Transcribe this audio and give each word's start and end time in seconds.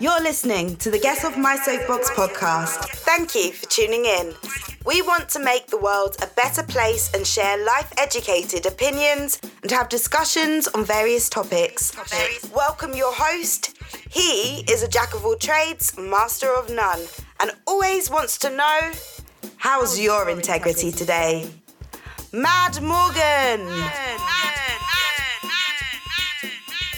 You're 0.00 0.22
listening 0.22 0.76
to 0.76 0.92
the 0.92 0.98
Get 1.00 1.24
Off 1.24 1.36
My 1.36 1.56
Soapbox 1.56 2.10
podcast. 2.10 2.84
Thank 3.04 3.34
you 3.34 3.50
for 3.50 3.68
tuning 3.68 4.04
in. 4.04 4.32
We 4.86 5.02
want 5.02 5.28
to 5.30 5.40
make 5.40 5.66
the 5.66 5.76
world 5.76 6.14
a 6.22 6.28
better 6.36 6.62
place 6.62 7.12
and 7.14 7.26
share 7.26 7.58
life 7.64 7.92
educated 7.98 8.64
opinions 8.64 9.40
and 9.62 9.70
have 9.72 9.88
discussions 9.88 10.68
on 10.68 10.84
various 10.84 11.28
topics. 11.28 11.92
Welcome 12.54 12.94
your 12.94 13.12
host. 13.12 13.76
He 14.08 14.60
is 14.70 14.84
a 14.84 14.88
jack 14.88 15.14
of 15.14 15.24
all 15.24 15.34
trades, 15.34 15.98
master 15.98 16.54
of 16.54 16.70
none, 16.70 17.00
and 17.40 17.50
always 17.66 18.08
wants 18.08 18.38
to 18.38 18.50
know 18.50 18.92
how's 19.56 19.98
your 19.98 20.30
integrity 20.30 20.92
today? 20.92 21.50
Mad 22.32 22.80
Morgan! 22.80 23.66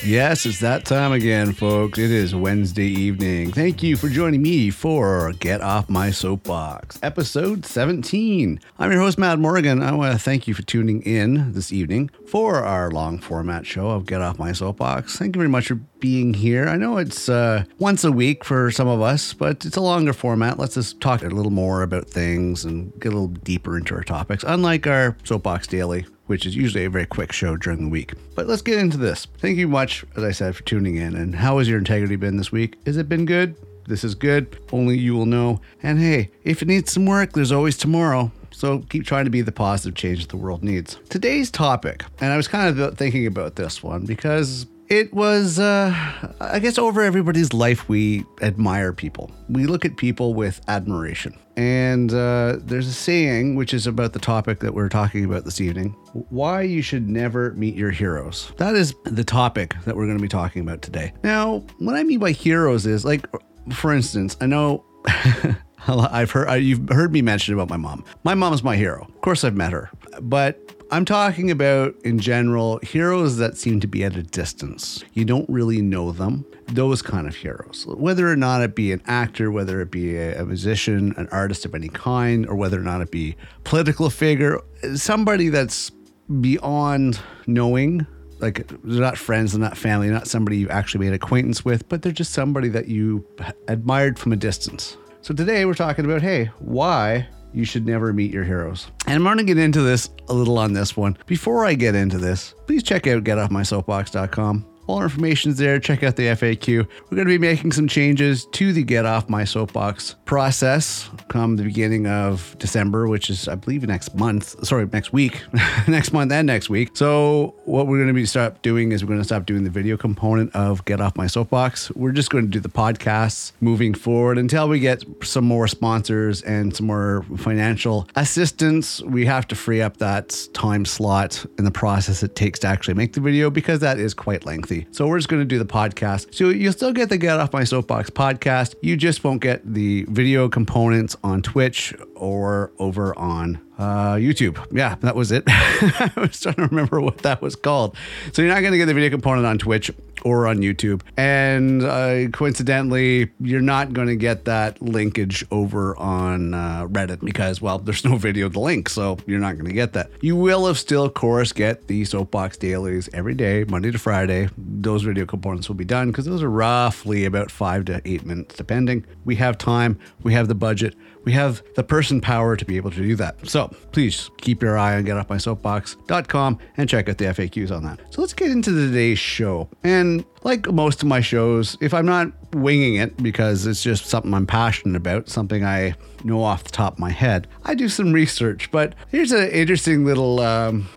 Yes, 0.03 0.47
it's 0.47 0.61
that 0.61 0.87
time 0.87 1.13
again, 1.13 1.53
folks. 1.53 1.99
It 1.99 2.11
is 2.11 2.35
Wednesday 2.35 2.87
evening. 2.87 3.53
Thank 3.53 3.83
you 3.83 3.99
for 3.99 4.09
joining 4.09 4.41
me 4.41 4.71
for 4.71 5.35
Get 5.41 5.61
Off 5.61 5.91
My 5.91 6.11
Soapbox, 6.11 6.99
episode 7.03 7.67
17. 7.67 8.61
I'm 8.79 8.91
your 8.91 9.03
host, 9.03 9.19
Matt 9.19 9.39
Morgan. 9.39 9.83
I 9.83 9.93
want 9.93 10.15
to 10.15 10.19
thank 10.19 10.49
you 10.49 10.55
for 10.55 10.63
tuning 10.63 11.03
in 11.03 11.53
this 11.53 11.71
evening 11.71 12.09
for 12.27 12.65
our 12.65 12.91
long 12.91 13.19
format 13.19 13.67
show 13.67 13.91
of 13.91 14.07
Get 14.07 14.23
Off 14.23 14.39
My 14.39 14.53
Soapbox. 14.53 15.19
Thank 15.19 15.37
you 15.37 15.41
very 15.41 15.51
much 15.51 15.69
for 15.69 15.79
being 16.01 16.35
here. 16.35 16.67
I 16.67 16.77
know 16.77 16.99
it's 16.99 17.29
uh, 17.29 17.65
once 17.79 18.05
a 18.05 18.13
week 18.13 18.45
for 18.45 18.71
some 18.71 18.89
of 18.89 19.01
us, 19.01 19.33
but 19.35 19.65
it's 19.65 19.77
a 19.77 19.81
longer 19.81 20.13
format. 20.13 20.59
Let's 20.59 20.75
just 20.75 21.01
talk 21.01 21.23
a 21.23 21.29
little 21.29 21.53
more 21.53 21.83
about 21.83 22.09
things 22.09 22.65
and 22.65 22.93
get 23.01 23.13
a 23.13 23.17
little 23.17 23.29
deeper 23.29 23.77
into 23.77 23.95
our 23.95 24.05
topics, 24.05 24.45
unlike 24.47 24.87
our 24.87 25.17
Soapbox 25.25 25.67
Daily 25.67 26.07
which 26.31 26.47
is 26.47 26.55
usually 26.55 26.85
a 26.85 26.91
very 26.91 27.07
quick 27.07 27.33
show 27.33 27.57
during 27.57 27.83
the 27.83 27.89
week. 27.89 28.15
But 28.37 28.47
let's 28.47 28.63
get 28.63 28.79
into 28.79 28.97
this. 28.97 29.27
Thank 29.39 29.59
you 29.59 29.67
much, 29.67 30.05
as 30.17 30.23
I 30.23 30.31
said, 30.31 30.55
for 30.55 30.63
tuning 30.63 30.95
in. 30.95 31.17
And 31.17 31.35
how 31.35 31.59
has 31.59 31.69
your 31.69 31.77
integrity 31.77 32.15
been 32.15 32.37
this 32.37 32.53
week? 32.53 32.79
Has 32.87 32.97
it 32.97 33.09
been 33.09 33.25
good? 33.25 33.57
This 33.89 34.05
is 34.05 34.15
good. 34.15 34.57
Only 34.73 34.97
you 34.97 35.15
will 35.15 35.27
know. 35.27 35.61
And 35.83 35.99
hey, 35.99 36.31
if 36.45 36.63
it 36.63 36.69
needs 36.69 36.93
some 36.93 37.05
work, 37.05 37.33
there's 37.33 37.51
always 37.51 37.77
tomorrow. 37.77 38.31
So 38.53 38.79
keep 38.91 39.05
trying 39.05 39.25
to 39.25 39.31
be 39.33 39.41
the 39.41 39.51
positive 39.51 39.97
change 39.97 40.29
the 40.29 40.37
world 40.37 40.63
needs. 40.63 40.99
Today's 41.09 41.51
topic, 41.51 42.05
and 42.21 42.33
I 42.33 42.37
was 42.37 42.47
kind 42.47 42.79
of 42.79 42.97
thinking 42.97 43.27
about 43.27 43.57
this 43.57 43.83
one 43.83 44.05
because 44.05 44.67
it 44.91 45.15
was, 45.15 45.61
uh, 45.61 45.95
I 46.41 46.59
guess, 46.59 46.77
over 46.77 47.01
everybody's 47.01 47.53
life, 47.53 47.89
we 47.89 48.25
admire 48.43 48.93
people. 48.93 49.31
We 49.49 49.67
look 49.67 49.85
at 49.85 49.97
people 49.97 50.35
with 50.35 50.61
admiration. 50.67 51.39
And 51.57 52.13
uh, 52.13 52.57
there's 52.59 52.89
a 52.89 52.93
saying, 52.93 53.55
which 53.55 53.73
is 53.73 53.87
about 53.87 54.15
the 54.15 54.19
topic 54.19 54.59
that 54.61 54.75
we're 54.75 54.89
talking 54.89 55.25
about 55.25 55.45
this 55.45 55.61
evening 55.61 55.97
why 56.31 56.63
you 56.63 56.83
should 56.83 57.09
never 57.09 57.53
meet 57.53 57.77
your 57.77 57.93
heroes. 57.93 58.53
That 58.57 58.75
is 58.75 58.93
the 59.05 59.23
topic 59.23 59.77
that 59.85 59.95
we're 59.95 60.07
going 60.07 60.19
to 60.19 60.23
be 60.23 60.29
talking 60.29 60.63
about 60.63 60.83
today. 60.83 61.13
Now, 61.23 61.65
what 61.79 61.95
I 61.95 62.03
mean 62.03 62.19
by 62.19 62.33
heroes 62.33 62.85
is 62.85 63.05
like, 63.05 63.27
for 63.73 63.93
instance, 63.93 64.37
I 64.41 64.47
know. 64.47 64.85
I've 65.87 66.31
heard 66.31 66.57
you've 66.57 66.89
heard 66.91 67.13
me 67.13 67.23
mention 67.23 67.55
about 67.55 67.71
my 67.71 67.79
mom. 67.79 68.05
My 68.23 68.35
mom 68.35 68.53
is 68.53 68.63
my 68.63 68.77
hero. 68.77 69.03
Of 69.03 69.21
course, 69.23 69.45
I've 69.45 69.57
met 69.57 69.73
her, 69.73 69.91
but 70.21 70.70
I'm 70.93 71.05
talking 71.05 71.53
about, 71.53 71.95
in 72.03 72.19
general, 72.19 72.81
heroes 72.83 73.37
that 73.37 73.57
seem 73.57 73.79
to 73.79 73.87
be 73.87 74.03
at 74.03 74.17
a 74.17 74.25
distance. 74.25 75.05
You 75.13 75.25
don't 75.25 75.49
really 75.49 75.81
know 75.81 76.11
them. 76.11 76.45
Those 76.67 77.01
kind 77.01 77.29
of 77.29 77.37
heroes. 77.37 77.85
Whether 77.87 78.29
or 78.29 78.35
not 78.35 78.63
it 78.63 78.75
be 78.75 78.91
an 78.91 79.01
actor, 79.07 79.53
whether 79.53 79.81
it 79.81 79.93
be 79.93 80.17
a, 80.17 80.45
musician, 80.45 81.15
an 81.17 81.29
artist 81.31 81.65
of 81.65 81.77
any 81.77 81.89
kind, 81.89 82.45
or 82.45 82.57
whether 82.57 82.77
or 82.77 82.83
not 82.83 83.03
it 83.03 83.13
be 83.13 83.37
political 83.63 84.11
figure, 84.11 84.61
somebody 84.97 85.49
that's 85.49 85.93
beyond 86.41 87.21
knowing 87.47 88.05
like 88.41 88.67
they're 88.67 89.01
not 89.01 89.19
friends, 89.19 89.53
they're 89.53 89.61
not 89.61 89.77
family, 89.77 90.09
not 90.09 90.27
somebody 90.27 90.57
you've 90.57 90.71
actually 90.71 91.07
made 91.07 91.15
acquaintance 91.15 91.65
with, 91.65 91.89
but 91.89 92.03
they're 92.03 92.11
just 92.11 92.33
somebody 92.33 92.69
that 92.69 92.89
you 92.89 93.25
admired 93.69 94.19
from 94.19 94.33
a 94.33 94.37
distance. 94.37 94.97
So 95.21 95.35
today 95.35 95.67
we're 95.67 95.75
talking 95.75 96.05
about 96.05 96.23
hey, 96.23 96.47
why 96.59 97.29
you 97.53 97.65
should 97.65 97.87
never 97.87 98.13
meet 98.13 98.33
your 98.33 98.45
heroes. 98.45 98.89
And 99.07 99.15
I'm 99.15 99.25
going 99.25 99.39
to 99.39 99.45
get 99.45 99.59
into 99.59 99.83
this 99.83 100.11
a 100.29 100.35
little 100.35 100.59
on 100.59 100.73
this 100.73 100.97
one. 100.97 101.17
Before 101.27 101.65
I 101.65 101.75
get 101.75 101.95
into 101.95 102.19
this, 102.19 102.55
please 102.67 102.83
check 102.83 103.07
out 103.07 103.25
getoffmysoapbox.com. 103.25 104.67
All 104.91 104.97
our 104.97 105.05
information 105.05 105.53
is 105.53 105.57
there. 105.57 105.79
Check 105.79 106.03
out 106.03 106.17
the 106.17 106.25
FAQ. 106.25 106.79
We're 106.79 107.15
going 107.15 107.29
to 107.29 107.33
be 107.33 107.39
making 107.39 107.71
some 107.71 107.87
changes 107.87 108.47
to 108.47 108.73
the 108.73 108.83
Get 108.83 109.07
Off 109.07 109.29
My 109.29 109.45
Soapbox 109.45 110.17
process 110.25 111.09
come 111.29 111.57
the 111.57 111.63
beginning 111.63 112.09
of 112.09 112.57
December, 112.59 113.07
which 113.09 113.31
is, 113.31 113.47
I 113.47 113.55
believe, 113.55 113.85
next 113.85 114.17
month. 114.17 114.67
Sorry, 114.67 114.85
next 114.87 115.13
week. 115.13 115.43
next 115.89 116.13
month 116.13 116.33
and 116.33 116.47
next 116.47 116.69
week. 116.69 116.91
So, 116.95 117.55
what 117.67 117.87
we're 117.87 117.99
going 117.99 118.09
to 118.09 118.15
be 118.15 118.27
stop 118.27 118.63
doing 118.63 118.91
is 118.91 119.05
we're 119.05 119.11
going 119.11 119.21
to 119.21 119.25
stop 119.25 119.47
doing 119.47 119.63
the 119.63 119.71
video 119.71 119.97
component 119.97 120.55
of 120.57 120.85
Get 120.85 121.01
Off 121.01 121.17
My 121.17 121.29
Soapbox. 121.29 121.93
We're 121.93 122.11
just 122.11 122.31
going 122.31 122.45
to 122.45 122.51
do 122.51 122.59
the 122.59 122.69
podcasts 122.69 123.53
moving 123.61 123.95
forward 123.95 124.39
until 124.39 124.69
we 124.69 124.81
get 124.81 125.05
some 125.23 125.45
more 125.45 125.69
sponsors 125.69 126.43
and 126.43 126.75
some 126.77 126.87
more 126.87 127.25
financial 127.37 128.09
assistance. 128.17 129.01
We 129.03 129.25
have 129.27 129.47
to 129.49 129.55
free 129.55 129.83
up 129.83 129.99
that 129.99 130.49
time 130.53 130.85
slot 130.85 131.47
in 131.59 131.65
the 131.65 131.71
process 131.71 132.25
it 132.25 132.35
takes 132.35 132.59
to 132.61 132.67
actually 132.67 132.95
make 132.95 133.13
the 133.13 133.21
video 133.21 133.51
because 133.51 133.79
that 133.81 134.01
is 134.01 134.15
quite 134.15 134.45
lengthy. 134.45 134.80
So 134.91 135.07
we're 135.07 135.19
just 135.19 135.29
going 135.29 135.41
to 135.41 135.47
do 135.47 135.59
the 135.59 135.65
podcast. 135.65 136.35
So 136.35 136.49
you'll 136.49 136.73
still 136.73 136.93
get 136.93 137.09
the 137.09 137.19
Get 137.19 137.39
Off 137.39 137.53
My 137.53 137.65
Soapbox 137.65 138.11
podcast. 138.11 138.75
You 138.83 138.97
just 138.97 139.25
won't 139.25 139.41
get 139.41 139.63
the 139.65 140.05
video 140.09 140.49
components 140.49 141.17
on 141.23 141.43
Twitch 141.43 141.95
or 142.15 142.73
over 142.79 143.17
on 143.19 143.61
uh, 143.79 144.15
YouTube. 144.15 144.65
Yeah, 144.71 144.97
that 145.01 145.17
was 145.17 145.33
it. 145.33 145.45
I 145.49 146.13
was 146.17 146.41
trying 146.41 146.57
to 146.57 146.67
remember 146.67 147.01
what 147.01 147.19
that 147.19 147.41
was 147.41 147.57
called. 147.57 147.97
So 148.33 148.43
you're 148.43 148.53
not 148.53 148.61
going 148.61 148.73
to 148.73 148.79
get 148.79 148.87
the 148.87 148.95
video 148.95 149.11
component 149.11 149.47
on 149.47 149.59
Twitch 149.59 149.91
or 150.25 150.47
on 150.47 150.59
YouTube. 150.59 151.03
And 151.17 151.83
uh, 151.83 152.29
coincidentally, 152.31 153.31
you're 153.41 153.61
not 153.61 153.93
going 153.93 154.09
to 154.09 154.17
get 154.17 154.45
that 154.45 154.81
linkage 154.83 155.45
over 155.51 155.97
on 155.97 156.55
uh, 156.55 156.87
Reddit 156.89 157.21
because, 157.21 157.61
well, 157.61 157.79
there's 157.91 158.05
no 158.05 158.17
video 158.17 158.49
to 158.49 158.61
link. 158.61 158.89
So 158.89 159.19
you're 159.27 159.41
not 159.41 159.55
going 159.55 159.67
to 159.67 159.75
get 159.75 159.93
that. 159.95 160.11
You 160.21 160.37
will 160.37 160.67
of 160.67 160.79
still, 160.79 161.05
of 161.05 161.15
course, 161.15 161.53
get 161.53 161.87
the 161.87 162.05
Soapbox 162.05 162.57
dailies 162.57 163.09
every 163.13 163.35
day, 163.35 163.65
Monday 163.65 163.91
to 163.91 163.99
Friday. 163.99 164.49
Those 164.57 165.03
video 165.03 165.27
components 165.27 165.69
will 165.69 165.77
be 165.77 165.85
done 165.85 166.11
because 166.11 166.27
those 166.27 166.43
are 166.43 166.51
roughly 166.51 167.25
about 167.25 167.51
five 167.51 167.85
to 167.87 168.01
eight 168.05 168.25
minutes, 168.25 168.57
depending. 168.57 169.07
We 169.25 169.37
have 169.37 169.59
time, 169.59 169.99
we 170.23 170.33
have 170.35 170.49
the 170.49 170.55
budget 170.55 170.95
we 171.25 171.33
have 171.33 171.63
the 171.75 171.83
person 171.83 172.21
power 172.21 172.57
to 172.57 172.65
be 172.65 172.77
able 172.77 172.91
to 172.91 172.97
do 172.97 173.15
that. 173.17 173.47
So 173.49 173.69
please 173.93 174.31
keep 174.39 174.63
your 174.63 174.79
eye 174.79 174.97
on 174.97 175.05
getoffmysoapbox.com 175.05 176.59
and 176.77 176.89
check 176.89 177.09
out 177.09 177.19
the 177.19 177.27
FAQs 177.27 177.71
on 177.71 177.85
that. 177.85 178.01
So 178.11 178.21
let's 178.21 178.33
get 178.33 178.51
into 178.51 178.71
today's 178.71 179.19
show. 179.19 179.69
And 179.85 180.10
like 180.43 180.71
most 180.71 181.03
of 181.03 181.09
my 181.09 181.21
shows, 181.21 181.77
if 181.81 181.93
I'm 181.95 182.07
not 182.07 182.33
winging 182.55 182.97
it 182.97 183.17
because 183.23 183.67
it's 183.67 183.83
just 183.83 184.07
something 184.07 184.35
I'm 184.35 184.47
passionate 184.47 184.97
about, 184.97 185.29
something 185.29 185.65
I 185.65 185.95
know 186.25 186.43
off 186.43 186.65
the 186.65 186.71
top 186.71 186.95
of 186.95 186.99
my 186.99 187.11
head, 187.11 187.47
I 187.65 187.75
do 187.75 187.89
some 187.89 188.13
research. 188.13 188.71
But 188.71 188.95
here's 189.09 189.33
an 189.33 189.51
interesting 189.51 190.05
little, 190.05 190.41
um, 190.41 190.89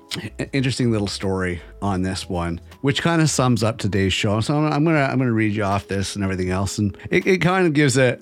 interesting 0.52 0.92
little 0.92 1.08
story 1.08 1.62
on 1.82 2.02
this 2.02 2.30
one, 2.30 2.62
which 2.82 3.02
kind 3.02 3.22
of 3.22 3.30
sums 3.30 3.64
up 3.64 3.78
today's 3.78 4.14
show. 4.14 4.40
So 4.40 4.58
I'm 4.58 4.84
gonna 4.84 5.02
I'm 5.04 5.18
gonna 5.18 5.34
read 5.34 5.54
you 5.54 5.64
off 5.64 5.88
this 5.88 6.16
and 6.16 6.24
everything 6.24 6.50
else, 6.50 6.78
and 6.78 6.98
it, 7.12 7.26
it 7.28 7.38
kind 7.40 7.68
of 7.68 7.74
gives 7.74 7.98
a, 7.98 8.18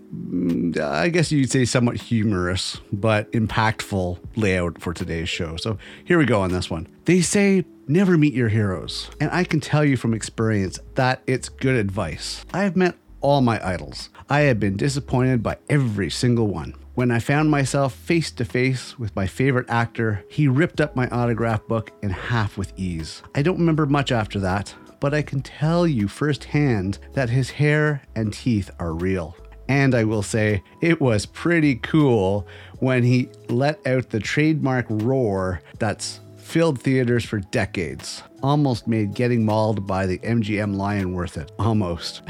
I 0.81 1.09
guess 1.09 1.31
you'd 1.31 1.51
say 1.51 1.66
somewhat 1.66 1.97
humorous 1.97 2.80
but 2.91 3.31
impactful 3.31 4.19
layout 4.35 4.81
for 4.81 4.94
today's 4.94 5.30
show. 5.30 5.57
So 5.57 5.78
here 6.06 6.18
we 6.18 6.25
go 6.25 6.41
on 6.41 6.51
this 6.51 6.69
one. 6.69 6.88
They 7.06 7.22
say 7.22 7.66
never 7.91 8.18
meet 8.18 8.34
your 8.34 8.50
heroes. 8.50 9.09
And 9.19 9.29
I 9.31 9.44
can 9.44 9.59
tell 9.59 9.84
you 9.84 9.97
from 9.97 10.13
experience 10.13 10.79
that 10.96 11.22
it's 11.28 11.50
good 11.50 11.75
advice. 11.75 12.46
I 12.53 12.63
have 12.63 12.75
met 12.75 12.96
all 13.19 13.41
my 13.41 13.66
idols. 13.66 14.09
I 14.29 14.41
have 14.41 14.59
been 14.59 14.78
disappointed 14.78 15.44
by 15.44 15.57
every 15.69 16.09
single 16.09 16.47
one. 16.47 16.75
When 16.96 17.12
I 17.12 17.19
found 17.19 17.51
myself 17.51 17.94
face 17.94 18.31
to 18.31 18.46
face 18.46 18.97
with 18.97 19.16
my 19.16 19.28
favorite 19.28 19.69
actor, 19.69 20.25
he 20.30 20.47
ripped 20.47 20.81
up 20.81 20.96
my 20.96 21.07
autograph 21.09 21.66
book 21.68 21.91
in 22.01 22.09
half 22.09 22.57
with 22.57 22.74
ease. 22.75 23.22
I 23.35 23.41
don't 23.41 23.59
remember 23.59 23.85
much 23.85 24.12
after 24.12 24.40
that, 24.40 24.74
but 25.00 25.13
I 25.13 25.22
can 25.22 25.42
tell 25.42 25.88
you 25.88 26.07
firsthand 26.07 27.00
that 27.13 27.30
his 27.30 27.50
hair 27.50 28.01
and 28.16 28.33
teeth 28.33 28.71
are 28.80 28.94
real. 28.94 29.36
And 29.69 29.95
I 29.95 30.04
will 30.04 30.24
say, 30.24 30.63
it 30.81 31.00
was 31.00 31.25
pretty 31.25 31.75
cool 31.75 32.45
when 32.80 33.04
he 33.04 33.30
let 33.48 33.86
out 33.88 34.10
the 34.10 34.19
trademark 34.19 34.86
roar 34.89 35.62
that's 35.80 36.19
filled 36.51 36.81
theaters 36.81 37.24
for 37.24 37.39
decades. 37.39 38.24
Almost 38.44 38.86
made 38.86 39.13
getting 39.13 39.45
mauled 39.45 39.88
by 39.88 40.06
the 40.06 40.18
MGM 40.18 40.75
lion 40.75 41.13
worth 41.13 41.38
it. 41.38 41.50
Almost. 41.57 42.24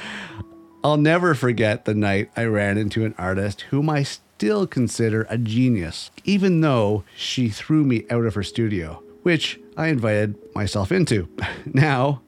I'll 0.84 0.96
never 0.96 1.34
forget 1.34 1.84
the 1.84 1.94
night 1.94 2.30
I 2.36 2.44
ran 2.44 2.78
into 2.78 3.04
an 3.04 3.16
artist 3.18 3.62
whom 3.62 3.90
I 3.90 4.04
still 4.04 4.68
consider 4.68 5.26
a 5.28 5.36
genius, 5.36 6.12
even 6.22 6.60
though 6.60 7.02
she 7.16 7.48
threw 7.48 7.82
me 7.82 8.06
out 8.10 8.24
of 8.26 8.36
her 8.36 8.44
studio, 8.44 9.02
which 9.24 9.58
I 9.76 9.88
invited 9.88 10.36
myself 10.54 10.92
into. 10.92 11.28
now, 11.66 12.22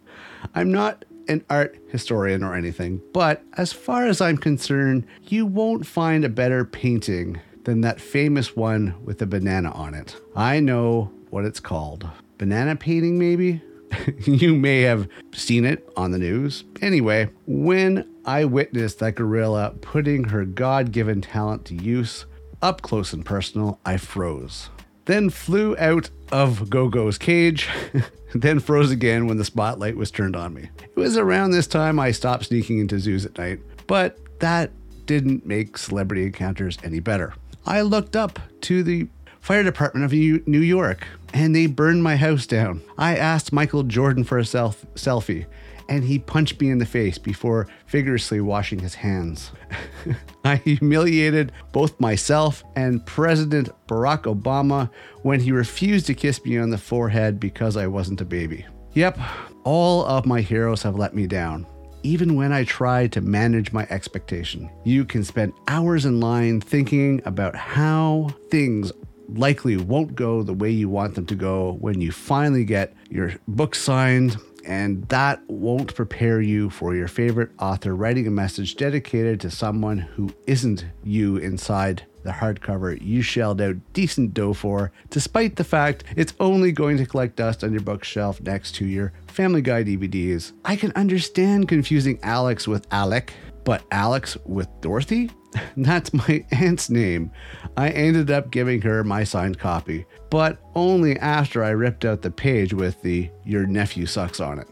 I'm 0.52 0.72
not 0.72 1.04
an 1.28 1.44
art 1.48 1.78
historian 1.92 2.42
or 2.42 2.56
anything, 2.56 3.00
but 3.12 3.44
as 3.56 3.72
far 3.72 4.04
as 4.04 4.20
I'm 4.20 4.36
concerned, 4.36 5.06
you 5.28 5.46
won't 5.46 5.86
find 5.86 6.24
a 6.24 6.28
better 6.28 6.64
painting 6.64 7.40
than 7.62 7.82
that 7.82 8.00
famous 8.00 8.56
one 8.56 8.96
with 9.04 9.18
the 9.18 9.26
banana 9.26 9.70
on 9.70 9.94
it. 9.94 10.16
I 10.34 10.58
know 10.58 11.12
what 11.30 11.44
it's 11.44 11.60
called. 11.60 12.08
Banana 12.38 12.76
painting, 12.76 13.18
maybe? 13.18 13.62
you 14.24 14.54
may 14.54 14.82
have 14.82 15.08
seen 15.32 15.64
it 15.64 15.88
on 15.96 16.10
the 16.10 16.18
news. 16.18 16.64
Anyway, 16.80 17.30
when 17.46 18.08
I 18.24 18.44
witnessed 18.44 18.98
that 19.00 19.16
gorilla 19.16 19.74
putting 19.80 20.24
her 20.24 20.44
God 20.44 20.92
given 20.92 21.20
talent 21.20 21.64
to 21.66 21.74
use 21.74 22.26
up 22.62 22.82
close 22.82 23.12
and 23.12 23.24
personal, 23.24 23.78
I 23.84 23.96
froze. 23.96 24.68
Then 25.06 25.30
flew 25.30 25.76
out 25.78 26.10
of 26.30 26.70
Gogo's 26.70 27.18
cage, 27.18 27.68
then 28.34 28.60
froze 28.60 28.90
again 28.90 29.26
when 29.26 29.38
the 29.38 29.44
spotlight 29.44 29.96
was 29.96 30.10
turned 30.10 30.36
on 30.36 30.54
me. 30.54 30.68
It 30.82 30.96
was 30.96 31.16
around 31.16 31.50
this 31.50 31.66
time 31.66 31.98
I 31.98 32.12
stopped 32.12 32.46
sneaking 32.46 32.78
into 32.78 33.00
zoos 33.00 33.24
at 33.24 33.38
night, 33.38 33.60
but 33.86 34.18
that 34.40 34.70
didn't 35.06 35.46
make 35.46 35.76
celebrity 35.76 36.26
encounters 36.26 36.78
any 36.84 37.00
better. 37.00 37.34
I 37.66 37.80
looked 37.82 38.14
up 38.14 38.38
to 38.62 38.82
the 38.82 39.08
fire 39.40 39.62
department 39.62 40.04
of 40.04 40.12
New 40.12 40.60
York 40.60 41.06
and 41.32 41.54
they 41.54 41.66
burned 41.66 42.02
my 42.02 42.16
house 42.16 42.46
down. 42.46 42.82
I 42.98 43.16
asked 43.16 43.52
Michael 43.52 43.82
Jordan 43.82 44.24
for 44.24 44.38
a 44.38 44.44
self- 44.44 44.84
selfie 44.94 45.46
and 45.90 46.04
he 46.04 46.20
punched 46.20 46.60
me 46.60 46.70
in 46.70 46.78
the 46.78 46.86
face 46.86 47.18
before 47.18 47.66
vigorously 47.88 48.40
washing 48.40 48.78
his 48.78 48.94
hands. 48.94 49.50
I 50.44 50.56
humiliated 50.56 51.52
both 51.72 51.98
myself 52.00 52.62
and 52.76 53.04
President 53.04 53.70
Barack 53.88 54.22
Obama 54.22 54.88
when 55.22 55.40
he 55.40 55.50
refused 55.50 56.06
to 56.06 56.14
kiss 56.14 56.42
me 56.44 56.56
on 56.58 56.70
the 56.70 56.78
forehead 56.78 57.40
because 57.40 57.76
I 57.76 57.88
wasn't 57.88 58.20
a 58.20 58.24
baby. 58.24 58.64
Yep, 58.92 59.18
all 59.64 60.04
of 60.04 60.26
my 60.26 60.40
heroes 60.40 60.82
have 60.82 60.96
let 60.96 61.14
me 61.14 61.26
down. 61.26 61.66
Even 62.02 62.34
when 62.34 62.52
I 62.52 62.64
try 62.64 63.08
to 63.08 63.20
manage 63.20 63.72
my 63.72 63.86
expectation, 63.90 64.70
you 64.84 65.04
can 65.04 65.22
spend 65.22 65.52
hours 65.68 66.06
in 66.06 66.20
line 66.20 66.60
thinking 66.60 67.20
about 67.26 67.54
how 67.54 68.30
things 68.50 68.90
likely 69.34 69.76
won't 69.76 70.14
go 70.14 70.42
the 70.42 70.54
way 70.54 70.70
you 70.70 70.88
want 70.88 71.14
them 71.14 71.26
to 71.26 71.34
go 71.34 71.76
when 71.80 72.00
you 72.00 72.12
finally 72.12 72.64
get 72.64 72.94
your 73.10 73.32
book 73.48 73.74
signed 73.74 74.36
and 74.64 75.08
that 75.08 75.42
won't 75.48 75.94
prepare 75.94 76.40
you 76.40 76.70
for 76.70 76.94
your 76.94 77.08
favorite 77.08 77.50
author 77.58 77.94
writing 77.94 78.26
a 78.26 78.30
message 78.30 78.76
dedicated 78.76 79.40
to 79.40 79.50
someone 79.50 79.98
who 79.98 80.30
isn't 80.46 80.84
you 81.02 81.36
inside 81.38 82.04
the 82.22 82.30
hardcover 82.30 83.00
you 83.00 83.22
shelled 83.22 83.60
out 83.60 83.76
decent 83.92 84.34
dough 84.34 84.52
for, 84.52 84.92
despite 85.08 85.56
the 85.56 85.64
fact 85.64 86.04
it's 86.16 86.34
only 86.38 86.72
going 86.72 86.98
to 86.98 87.06
collect 87.06 87.36
dust 87.36 87.64
on 87.64 87.72
your 87.72 87.80
bookshelf 87.80 88.40
next 88.42 88.74
to 88.74 88.86
your 88.86 89.12
Family 89.26 89.62
Guy 89.62 89.84
DVDs. 89.84 90.52
I 90.64 90.76
can 90.76 90.92
understand 90.92 91.68
confusing 91.68 92.18
Alex 92.22 92.68
with 92.68 92.86
Alec, 92.90 93.32
but 93.64 93.82
Alex 93.90 94.36
with 94.44 94.68
Dorothy? 94.80 95.30
That's 95.76 96.12
my 96.12 96.44
aunt's 96.50 96.90
name. 96.90 97.30
I 97.76 97.90
ended 97.90 98.30
up 98.30 98.50
giving 98.50 98.82
her 98.82 99.04
my 99.04 99.24
signed 99.24 99.58
copy, 99.58 100.06
but 100.30 100.58
only 100.74 101.18
after 101.18 101.64
I 101.64 101.70
ripped 101.70 102.04
out 102.04 102.22
the 102.22 102.30
page 102.30 102.74
with 102.74 103.00
the 103.02 103.30
Your 103.44 103.66
Nephew 103.66 104.06
Sucks 104.06 104.40
on 104.40 104.60
it. 104.60 104.68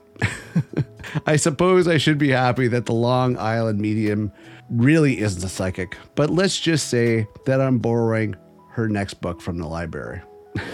I 1.27 1.37
suppose 1.37 1.89
I 1.89 1.99
should 1.99 2.19
be 2.19 2.31
happy 2.31 2.69
that 2.69 2.87
the 2.87 2.93
Long 2.93 3.37
Island 3.39 3.81
medium 3.81 4.33
really 4.71 5.21
isn't 5.21 5.45
a 5.45 5.49
psychic, 5.49 5.97
but 6.15 6.31
let's 6.31 6.61
just 6.61 6.89
say 6.89 7.27
that 7.47 7.61
I'm 7.61 7.79
borrowing 7.79 8.37
her 8.71 8.89
next 8.89 9.15
book 9.15 9.41
from 9.41 9.59
the 9.59 9.67
library. 9.67 10.21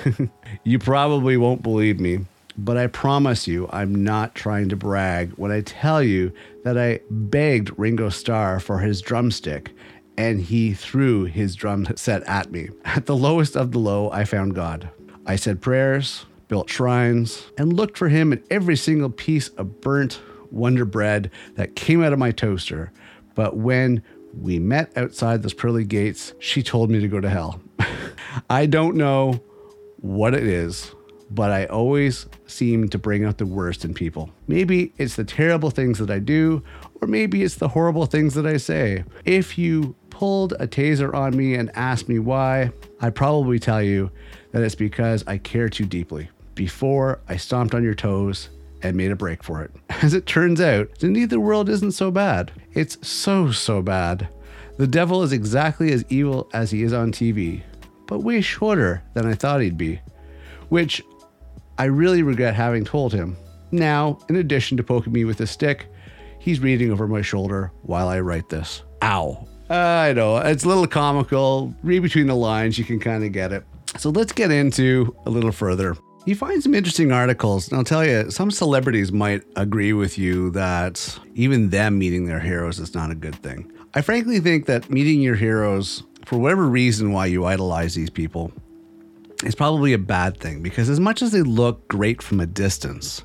you 0.64 0.78
probably 0.78 1.36
won't 1.36 1.62
believe 1.62 2.00
me, 2.00 2.20
but 2.56 2.76
I 2.76 2.86
promise 2.86 3.46
you, 3.46 3.68
I'm 3.72 4.04
not 4.04 4.34
trying 4.34 4.68
to 4.70 4.76
brag 4.76 5.32
when 5.32 5.52
I 5.52 5.60
tell 5.62 6.02
you 6.02 6.32
that 6.64 6.78
I 6.78 7.00
begged 7.10 7.76
Ringo 7.78 8.08
Starr 8.08 8.60
for 8.60 8.78
his 8.78 9.00
drumstick 9.00 9.74
and 10.16 10.40
he 10.40 10.75
threw 10.75 11.25
his 11.25 11.55
drum 11.55 11.87
set 11.96 12.22
at 12.25 12.50
me. 12.50 12.69
At 12.84 13.06
the 13.06 13.16
lowest 13.16 13.56
of 13.56 13.72
the 13.72 13.78
low, 13.78 14.11
I 14.11 14.25
found 14.25 14.55
God. 14.55 14.90
I 15.26 15.37
said 15.37 15.61
prayers, 15.61 16.26
built 16.49 16.70
shrines, 16.70 17.44
and 17.58 17.72
looked 17.72 17.99
for 17.99 18.08
him 18.08 18.32
in 18.32 18.43
every 18.50 18.76
single 18.76 19.11
piece 19.11 19.49
of 19.49 19.81
burnt 19.81 20.20
Wonder 20.50 20.84
Bread 20.84 21.31
that 21.56 21.76
came 21.76 22.02
out 22.02 22.12
of 22.12 22.19
my 22.19 22.31
toaster. 22.31 22.93
But 23.34 23.56
when 23.56 24.02
we 24.40 24.58
met 24.58 24.96
outside 24.96 25.43
those 25.43 25.55
pearly 25.55 25.84
gates, 25.84 26.32
she 26.38 26.62
told 26.62 26.90
me 26.90 27.00
to 27.00 27.08
go 27.08 27.20
to 27.20 27.28
hell. 27.28 27.61
I 28.50 28.66
don't 28.66 28.96
know 28.96 29.43
what 29.96 30.34
it 30.34 30.44
is, 30.44 30.93
but 31.31 31.50
I 31.50 31.66
always 31.66 32.26
seem 32.46 32.88
to 32.90 32.99
bring 32.99 33.25
out 33.25 33.38
the 33.38 33.46
worst 33.46 33.84
in 33.84 33.94
people. 33.94 34.31
Maybe 34.46 34.93
it's 34.99 35.16
the 35.16 35.25
terrible 35.25 35.70
things 35.70 35.99
that 35.99 36.11
I 36.11 36.19
do, 36.19 36.62
or 37.00 37.08
maybe 37.08 37.43
it's 37.43 37.56
the 37.56 37.69
horrible 37.69 38.06
things 38.06 38.34
that 38.34 38.46
I 38.46 38.58
say. 38.58 39.05
If 39.25 39.58
you 39.58 39.96
pulled 40.14 40.52
a 40.61 40.66
taser 40.69 41.12
on 41.12 41.37
me 41.37 41.55
and 41.55 41.70
asked 41.75 42.08
me 42.08 42.20
why, 42.20 42.70
I'd 43.00 43.16
probably 43.16 43.58
tell 43.58 43.82
you 43.82 44.12
that 44.52 44.62
it's 44.62 44.76
because 44.76 45.25
I 45.26 45.38
care 45.38 45.69
too 45.69 45.84
deeply. 45.84 46.31
Before 46.55 47.19
I 47.28 47.37
stomped 47.37 47.75
on 47.75 47.82
your 47.82 47.96
toes 47.96 48.49
and 48.81 48.96
made 48.96 49.11
a 49.11 49.16
break 49.16 49.43
for 49.43 49.62
it. 49.62 49.72
As 50.02 50.14
it 50.14 50.26
turns 50.26 50.61
out, 50.61 51.00
the 51.00 51.08
neither 51.08 51.40
world 51.40 51.69
isn't 51.69 51.93
so 51.93 52.12
bad. 52.12 52.52
It's 52.75 52.96
so, 53.06 53.50
so 53.50 53.82
bad. 53.82 54.28
The 54.76 54.87
devil 54.87 55.25
is 55.25 55.32
exactly 55.32 55.93
as 55.93 56.05
evil 56.08 56.49
as 56.52 56.70
he 56.70 56.82
is 56.82 56.93
on 56.93 57.12
TV, 57.12 57.62
but 58.06 58.20
way 58.20 58.40
shorter 58.40 59.02
than 59.14 59.26
I 59.26 59.34
thought 59.34 59.61
he'd 59.61 59.78
be, 59.78 60.00
which 60.69 61.02
I 61.78 61.84
really 61.84 62.22
regret 62.22 62.55
having 62.55 62.84
told 62.84 63.12
him. 63.12 63.37
Now, 63.70 64.19
in 64.28 64.37
addition 64.37 64.76
to 64.76 64.82
poking 64.82 65.12
me 65.12 65.25
with 65.25 65.40
a 65.40 65.46
stick, 65.46 65.87
he's 66.40 66.58
reading 66.61 66.90
over 66.90 67.06
my 67.06 67.22
shoulder 67.22 67.70
while 67.82 68.08
I 68.08 68.19
write 68.20 68.49
this. 68.49 68.82
Ow. 69.02 69.46
I 69.70 70.12
know, 70.12 70.37
it's 70.38 70.64
a 70.64 70.69
little 70.69 70.87
comical. 70.87 71.75
Read 71.82 72.00
between 72.00 72.26
the 72.26 72.37
lines, 72.37 72.78
you 72.78 72.84
can 72.84 73.00
kind 73.00 73.25
of 73.25 73.32
get 73.32 73.52
it. 73.52 73.64
So 73.96 74.11
let's 74.11 74.32
get 74.32 74.50
into 74.50 75.14
a 75.26 75.31
little 75.31 75.52
further. 75.52 75.96
You 76.26 76.34
find 76.34 76.62
some 76.62 76.75
interesting 76.75 77.12
articles, 77.12 77.69
and 77.69 77.78
I'll 77.78 77.84
tell 77.84 78.05
you, 78.05 78.31
some 78.31 78.50
celebrities 78.50 79.12
might 79.12 79.43
agree 79.56 79.93
with 79.93 80.16
you 80.19 80.50
that 80.50 81.19
even 81.34 81.70
them 81.70 81.99
meeting 81.99 82.25
their 82.25 82.40
heroes 82.40 82.78
is 82.78 82.94
not 82.94 83.11
a 83.11 83.14
good 83.14 83.37
thing. 83.37 83.70
I 83.94 84.00
frankly 84.00 84.40
think 84.40 84.66
that 84.66 84.90
meeting 84.90 85.20
your 85.20 85.37
heroes, 85.37 86.02
for 86.25 86.38
whatever 86.38 86.66
reason 86.66 87.12
why 87.12 87.26
you 87.26 87.44
idolize 87.44 87.94
these 87.94 88.11
people, 88.11 88.52
is 89.44 89.55
probably 89.55 89.93
a 89.93 89.99
bad 89.99 90.38
thing 90.38 90.62
because 90.62 90.88
as 90.88 90.99
much 90.99 91.20
as 91.20 91.31
they 91.32 91.43
look 91.43 91.87
great 91.88 92.22
from 92.22 92.40
a 92.40 92.46
distance, 92.46 93.22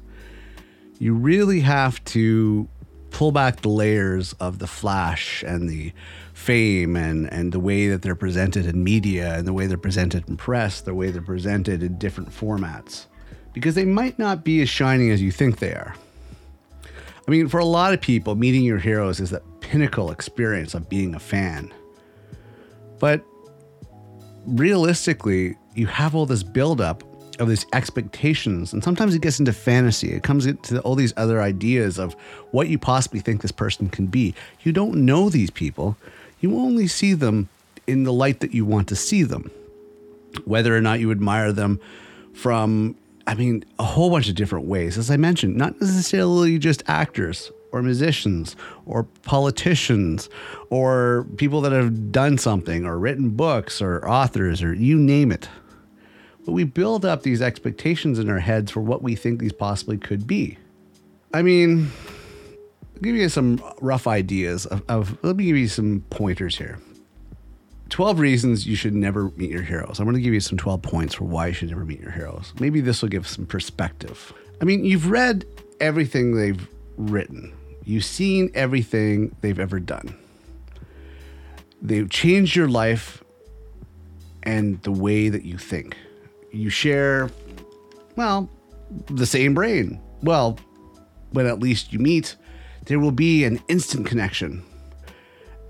you 0.99 1.13
really 1.13 1.61
have 1.61 2.03
to 2.03 2.67
pull 3.11 3.31
back 3.31 3.61
the 3.61 3.69
layers 3.69 4.33
of 4.33 4.59
the 4.59 4.67
flash 4.67 5.43
and 5.43 5.69
the 5.69 5.93
fame 6.39 6.95
and, 6.95 7.31
and 7.33 7.51
the 7.51 7.59
way 7.59 7.89
that 7.89 8.01
they're 8.01 8.15
presented 8.15 8.65
in 8.65 8.81
media 8.81 9.35
and 9.35 9.45
the 9.45 9.51
way 9.51 9.67
they're 9.67 9.77
presented 9.77 10.27
in 10.29 10.37
press, 10.37 10.79
the 10.79 10.93
way 10.93 11.11
they're 11.11 11.21
presented 11.21 11.83
in 11.83 11.97
different 11.97 12.29
formats. 12.31 13.05
Because 13.51 13.75
they 13.75 13.83
might 13.83 14.17
not 14.17 14.43
be 14.45 14.61
as 14.61 14.69
shining 14.69 15.11
as 15.11 15.21
you 15.21 15.31
think 15.31 15.59
they 15.59 15.73
are. 15.73 15.93
I 17.27 17.31
mean, 17.31 17.49
for 17.49 17.59
a 17.59 17.65
lot 17.65 17.93
of 17.93 17.99
people, 17.99 18.35
meeting 18.35 18.63
your 18.63 18.79
heroes 18.79 19.19
is 19.19 19.31
that 19.31 19.43
pinnacle 19.59 20.11
experience 20.11 20.73
of 20.73 20.87
being 20.87 21.13
a 21.13 21.19
fan. 21.19 21.73
But 22.99 23.23
realistically, 24.47 25.57
you 25.75 25.87
have 25.87 26.15
all 26.15 26.25
this 26.25 26.41
buildup 26.41 27.03
of 27.39 27.49
these 27.49 27.65
expectations, 27.73 28.71
and 28.71 28.81
sometimes 28.81 29.13
it 29.13 29.21
gets 29.21 29.39
into 29.39 29.53
fantasy. 29.53 30.13
It 30.13 30.23
comes 30.23 30.45
into 30.45 30.79
all 30.81 30.95
these 30.95 31.13
other 31.17 31.41
ideas 31.41 31.99
of 31.99 32.13
what 32.51 32.69
you 32.69 32.79
possibly 32.79 33.19
think 33.19 33.41
this 33.41 33.51
person 33.51 33.89
can 33.89 34.07
be. 34.07 34.33
You 34.63 34.71
don't 34.71 35.05
know 35.05 35.29
these 35.29 35.49
people, 35.49 35.97
you 36.39 36.57
only 36.57 36.87
see 36.87 37.13
them 37.13 37.49
in 37.87 38.03
the 38.03 38.13
light 38.13 38.39
that 38.39 38.53
you 38.53 38.65
want 38.65 38.87
to 38.89 38.95
see 38.95 39.23
them. 39.23 39.51
Whether 40.45 40.75
or 40.75 40.81
not 40.81 40.99
you 40.99 41.11
admire 41.11 41.51
them 41.51 41.79
from, 42.33 42.95
I 43.25 43.33
mean, 43.33 43.65
a 43.79 43.83
whole 43.83 44.09
bunch 44.09 44.29
of 44.29 44.35
different 44.35 44.65
ways. 44.65 44.97
As 44.97 45.09
I 45.09 45.17
mentioned, 45.17 45.55
not 45.55 45.79
necessarily 45.81 46.57
just 46.59 46.83
actors 46.87 47.51
or 47.71 47.81
musicians 47.81 48.55
or 48.85 49.03
politicians 49.23 50.29
or 50.69 51.25
people 51.37 51.61
that 51.61 51.71
have 51.71 52.11
done 52.11 52.37
something 52.37 52.85
or 52.85 52.97
written 52.97 53.31
books 53.31 53.81
or 53.81 54.07
authors 54.07 54.61
or 54.61 54.73
you 54.73 54.97
name 54.97 55.31
it. 55.31 55.49
But 56.45 56.53
we 56.53 56.63
build 56.63 57.05
up 57.05 57.23
these 57.23 57.41
expectations 57.41 58.17
in 58.17 58.29
our 58.29 58.39
heads 58.39 58.71
for 58.71 58.81
what 58.81 59.03
we 59.03 59.15
think 59.15 59.39
these 59.39 59.53
possibly 59.53 59.97
could 59.97 60.25
be. 60.25 60.57
I 61.33 61.41
mean, 61.41 61.91
give 63.01 63.15
you 63.15 63.29
some 63.29 63.61
rough 63.81 64.07
ideas 64.07 64.65
of, 64.65 64.83
of, 64.89 65.23
let 65.23 65.35
me 65.35 65.45
give 65.45 65.57
you 65.57 65.67
some 65.67 66.03
pointers 66.09 66.57
here. 66.57 66.79
12 67.89 68.19
reasons 68.19 68.67
you 68.67 68.75
should 68.75 68.93
never 68.93 69.31
meet 69.31 69.49
your 69.49 69.63
heroes. 69.63 69.99
I'm 69.99 70.05
going 70.05 70.15
to 70.15 70.21
give 70.21 70.33
you 70.33 70.39
some 70.39 70.57
12 70.57 70.81
points 70.81 71.15
for 71.15 71.23
why 71.25 71.47
you 71.47 71.53
should 71.53 71.69
never 71.69 71.85
meet 71.85 71.99
your 71.99 72.11
heroes. 72.11 72.53
Maybe 72.59 72.81
this 72.81 73.01
will 73.01 73.09
give 73.09 73.27
some 73.27 73.45
perspective. 73.45 74.31
I 74.61 74.65
mean, 74.65 74.85
you've 74.85 75.09
read 75.09 75.45
everything 75.79 76.35
they've 76.35 76.67
written, 76.97 77.53
you've 77.85 78.05
seen 78.05 78.51
everything 78.53 79.35
they've 79.41 79.59
ever 79.59 79.79
done. 79.79 80.15
They've 81.81 82.09
changed 82.09 82.55
your 82.55 82.67
life 82.67 83.23
and 84.43 84.81
the 84.83 84.91
way 84.91 85.29
that 85.29 85.43
you 85.43 85.57
think. 85.57 85.95
You 86.51 86.69
share, 86.69 87.29
well, 88.15 88.49
the 89.07 89.25
same 89.25 89.53
brain. 89.53 90.01
Well, 90.21 90.59
when 91.31 91.45
at 91.45 91.59
least 91.59 91.93
you 91.93 91.99
meet, 91.99 92.35
there 92.89 92.99
will 92.99 93.11
be 93.11 93.43
an 93.45 93.61
instant 93.67 94.07
connection. 94.07 94.63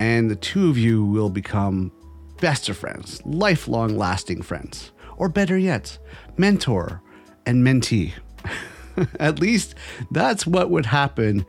And 0.00 0.30
the 0.30 0.36
two 0.36 0.70
of 0.70 0.78
you 0.78 1.04
will 1.04 1.28
become 1.28 1.92
best 2.40 2.70
of 2.70 2.78
friends, 2.78 3.20
lifelong 3.26 3.98
lasting 3.98 4.40
friends. 4.40 4.90
Or 5.18 5.28
better 5.28 5.58
yet, 5.58 5.98
mentor 6.38 7.02
and 7.44 7.62
mentee. 7.62 8.14
At 9.20 9.38
least 9.38 9.74
that's 10.10 10.46
what 10.46 10.70
would 10.70 10.86
happen 10.86 11.44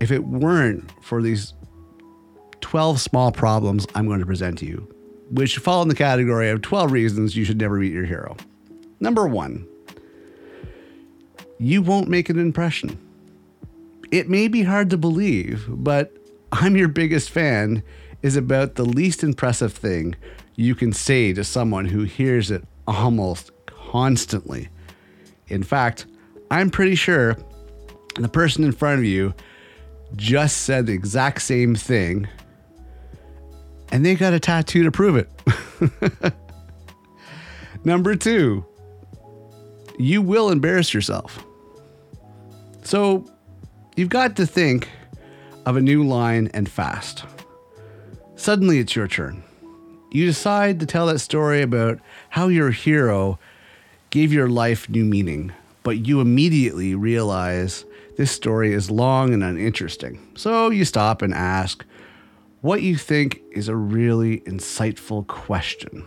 if 0.00 0.10
it 0.10 0.24
weren't 0.24 0.90
for 1.02 1.20
these 1.20 1.52
12 2.62 2.98
small 2.98 3.30
problems 3.30 3.86
I'm 3.94 4.06
going 4.06 4.20
to 4.20 4.26
present 4.26 4.58
to 4.60 4.66
you, 4.66 4.88
which 5.30 5.58
fall 5.58 5.82
in 5.82 5.88
the 5.88 5.94
category 5.94 6.48
of 6.48 6.62
12 6.62 6.90
reasons 6.90 7.36
you 7.36 7.44
should 7.44 7.60
never 7.60 7.76
meet 7.76 7.92
your 7.92 8.06
hero. 8.06 8.38
Number 9.00 9.28
one, 9.28 9.68
you 11.58 11.82
won't 11.82 12.08
make 12.08 12.30
an 12.30 12.38
impression. 12.38 12.98
It 14.10 14.28
may 14.28 14.48
be 14.48 14.62
hard 14.62 14.90
to 14.90 14.96
believe, 14.96 15.66
but 15.68 16.12
I'm 16.52 16.76
your 16.76 16.88
biggest 16.88 17.30
fan 17.30 17.82
is 18.22 18.36
about 18.36 18.74
the 18.74 18.84
least 18.84 19.22
impressive 19.22 19.72
thing 19.72 20.16
you 20.56 20.74
can 20.74 20.92
say 20.92 21.32
to 21.32 21.44
someone 21.44 21.86
who 21.86 22.02
hears 22.02 22.50
it 22.50 22.64
almost 22.86 23.50
constantly. 23.66 24.68
In 25.48 25.62
fact, 25.62 26.06
I'm 26.50 26.70
pretty 26.70 26.96
sure 26.96 27.36
the 28.16 28.28
person 28.28 28.64
in 28.64 28.72
front 28.72 28.98
of 28.98 29.04
you 29.04 29.32
just 30.16 30.62
said 30.62 30.86
the 30.86 30.92
exact 30.92 31.42
same 31.42 31.74
thing 31.74 32.28
and 33.92 34.04
they 34.04 34.14
got 34.14 34.32
a 34.32 34.40
tattoo 34.40 34.84
to 34.84 34.90
prove 34.90 35.16
it. 35.16 36.34
Number 37.84 38.14
two, 38.14 38.64
you 39.98 40.22
will 40.22 40.50
embarrass 40.50 40.94
yourself. 40.94 41.44
So 42.82 43.26
you've 43.96 44.08
got 44.08 44.36
to 44.36 44.46
think 44.46 44.88
of 45.66 45.76
a 45.76 45.80
new 45.80 46.02
line 46.02 46.50
and 46.54 46.68
fast. 46.68 47.24
Suddenly 48.36 48.78
it's 48.78 48.96
your 48.96 49.08
turn. 49.08 49.42
You 50.10 50.26
decide 50.26 50.80
to 50.80 50.86
tell 50.86 51.06
that 51.06 51.20
story 51.20 51.62
about 51.62 52.00
how 52.30 52.48
your 52.48 52.70
hero 52.70 53.38
gave 54.10 54.32
your 54.32 54.48
life 54.48 54.88
new 54.88 55.04
meaning, 55.04 55.52
but 55.82 56.06
you 56.06 56.20
immediately 56.20 56.94
realize 56.94 57.84
this 58.16 58.32
story 58.32 58.72
is 58.72 58.90
long 58.90 59.32
and 59.32 59.44
uninteresting. 59.44 60.18
So 60.34 60.70
you 60.70 60.84
stop 60.84 61.22
and 61.22 61.32
ask 61.32 61.84
what 62.60 62.82
you 62.82 62.96
think 62.96 63.40
is 63.52 63.68
a 63.68 63.76
really 63.76 64.40
insightful 64.40 65.26
question. 65.26 66.04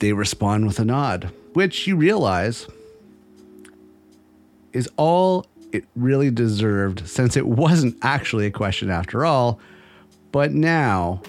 They 0.00 0.12
respond 0.12 0.66
with 0.66 0.78
a 0.80 0.84
nod, 0.84 1.30
which 1.52 1.86
you 1.86 1.96
realize 1.96 2.66
is 4.76 4.88
all 4.98 5.46
it 5.72 5.84
really 5.96 6.30
deserved 6.30 7.08
since 7.08 7.36
it 7.36 7.46
wasn't 7.46 7.96
actually 8.02 8.46
a 8.46 8.50
question 8.50 8.90
after 8.90 9.24
all, 9.24 9.58
but 10.32 10.52
now 10.52 11.22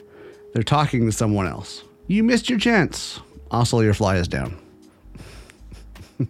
they're 0.54 0.64
talking 0.64 1.06
to 1.06 1.12
someone 1.12 1.48
else. 1.48 1.84
You 2.08 2.24
missed 2.24 2.50
your 2.50 2.60
chance. 2.60 3.22
Also, 3.50 3.80
your 3.80 3.94
fly 3.94 4.18
is 4.18 4.28
down. 4.28 4.58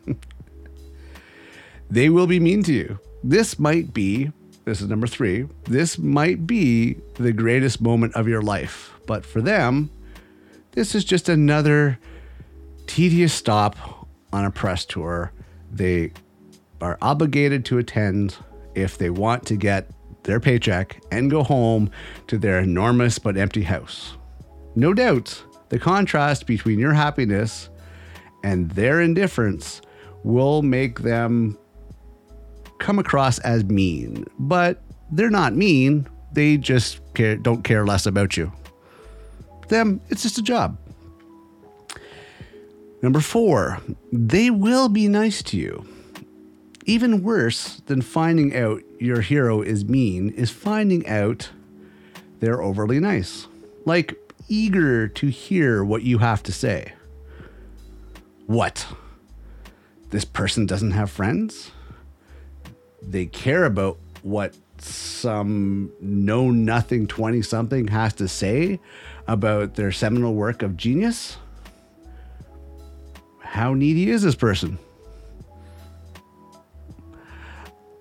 they 1.90 2.10
will 2.10 2.28
be 2.28 2.40
mean 2.40 2.62
to 2.64 2.74
you. 2.74 3.00
This 3.24 3.58
might 3.58 3.94
be, 3.94 4.32
this 4.66 4.80
is 4.80 4.88
number 4.88 5.08
three, 5.08 5.48
this 5.64 5.98
might 5.98 6.46
be 6.46 6.98
the 7.16 7.34
greatest 7.34 7.82
moment 7.82 8.16
of 8.16 8.28
your 8.28 8.44
life. 8.44 8.94
But 9.08 9.26
for 9.26 9.42
them, 9.42 9.90
this 10.74 10.94
is 10.94 11.04
just 11.04 11.30
another 11.30 11.98
tedious 12.86 13.34
stop 13.34 13.76
on 14.32 14.46
a 14.46 14.52
press 14.52 14.86
tour. 14.86 15.32
They 15.72 16.12
are 16.82 16.98
obligated 17.02 17.66
to 17.66 17.78
attend 17.78 18.36
if 18.76 18.98
they 18.98 19.10
want 19.10 19.46
to 19.48 19.56
get 19.56 19.90
their 20.24 20.40
paycheck 20.40 21.02
and 21.12 21.32
go 21.32 21.44
home 21.44 21.90
to 22.28 22.38
their 22.38 22.60
enormous 22.60 23.18
but 23.18 23.38
empty 23.38 23.64
house. 23.64 24.14
No 24.76 24.94
doubt, 24.94 25.44
the 25.70 25.80
contrast 25.80 26.46
between 26.46 26.80
your 26.80 26.94
happiness 26.94 27.70
and 28.44 28.70
their 28.72 29.02
indifference 29.02 29.82
will 30.24 30.62
make 30.62 31.00
them 31.00 31.58
come 32.80 33.00
across 33.00 33.40
as 33.40 33.64
mean, 33.66 34.26
but 34.38 34.82
they're 35.12 35.30
not 35.30 35.56
mean. 35.56 36.08
They 36.34 36.58
just 36.58 37.02
care, 37.14 37.38
don't 37.38 37.64
care 37.64 37.86
less 37.86 38.06
about 38.06 38.38
you. 38.38 38.52
Them, 39.70 40.02
it's 40.10 40.22
just 40.22 40.38
a 40.38 40.44
job. 40.44 40.78
Number 43.02 43.20
four, 43.20 43.80
they 44.12 44.50
will 44.50 44.90
be 44.90 45.08
nice 45.08 45.42
to 45.44 45.58
you. 45.58 45.88
Even 46.88 47.22
worse 47.22 47.82
than 47.86 48.02
finding 48.02 48.56
out 48.56 48.82
your 48.98 49.20
hero 49.20 49.62
is 49.62 49.84
mean 49.84 50.30
is 50.30 50.50
finding 50.50 51.06
out 51.06 51.52
they're 52.40 52.62
overly 52.62 53.00
nice. 53.00 53.48
Like, 53.86 54.16
eager 54.48 55.08
to 55.10 55.28
hear 55.28 55.84
what 55.84 56.04
you 56.04 56.20
have 56.20 56.42
to 56.44 56.54
say. 56.54 56.94
What? 58.46 58.88
This 60.12 60.24
person 60.24 60.66
doesn't 60.66 60.92
have 60.92 61.12
friends? 61.12 61.72
They 63.02 63.26
care 63.26 63.66
about 63.66 63.98
what 64.22 64.56
some 64.78 65.92
know 66.00 66.52
nothing 66.52 67.08
20 67.08 67.42
something 67.42 67.88
has 67.88 68.14
to 68.14 68.30
say 68.30 68.80
about 69.28 69.76
their 69.76 69.92
seminal 69.92 70.36
work 70.36 70.62
of 70.62 70.78
genius? 70.78 71.38
How 73.40 73.74
needy 73.74 74.10
is 74.10 74.22
this 74.22 74.36
person? 74.36 74.80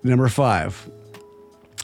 Number 0.07 0.29
five, 0.29 0.89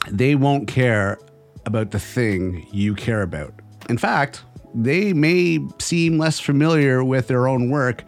they 0.09 0.35
won't 0.35 0.65
care 0.65 1.19
about 1.65 1.91
the 1.91 1.99
thing 1.99 2.65
you 2.71 2.95
care 2.95 3.21
about. 3.21 3.53
In 3.89 3.97
fact, 3.97 4.45
they 4.73 5.11
may 5.11 5.59
seem 5.77 6.17
less 6.17 6.39
familiar 6.39 7.03
with 7.03 7.27
their 7.27 7.49
own 7.49 7.69
work 7.69 8.05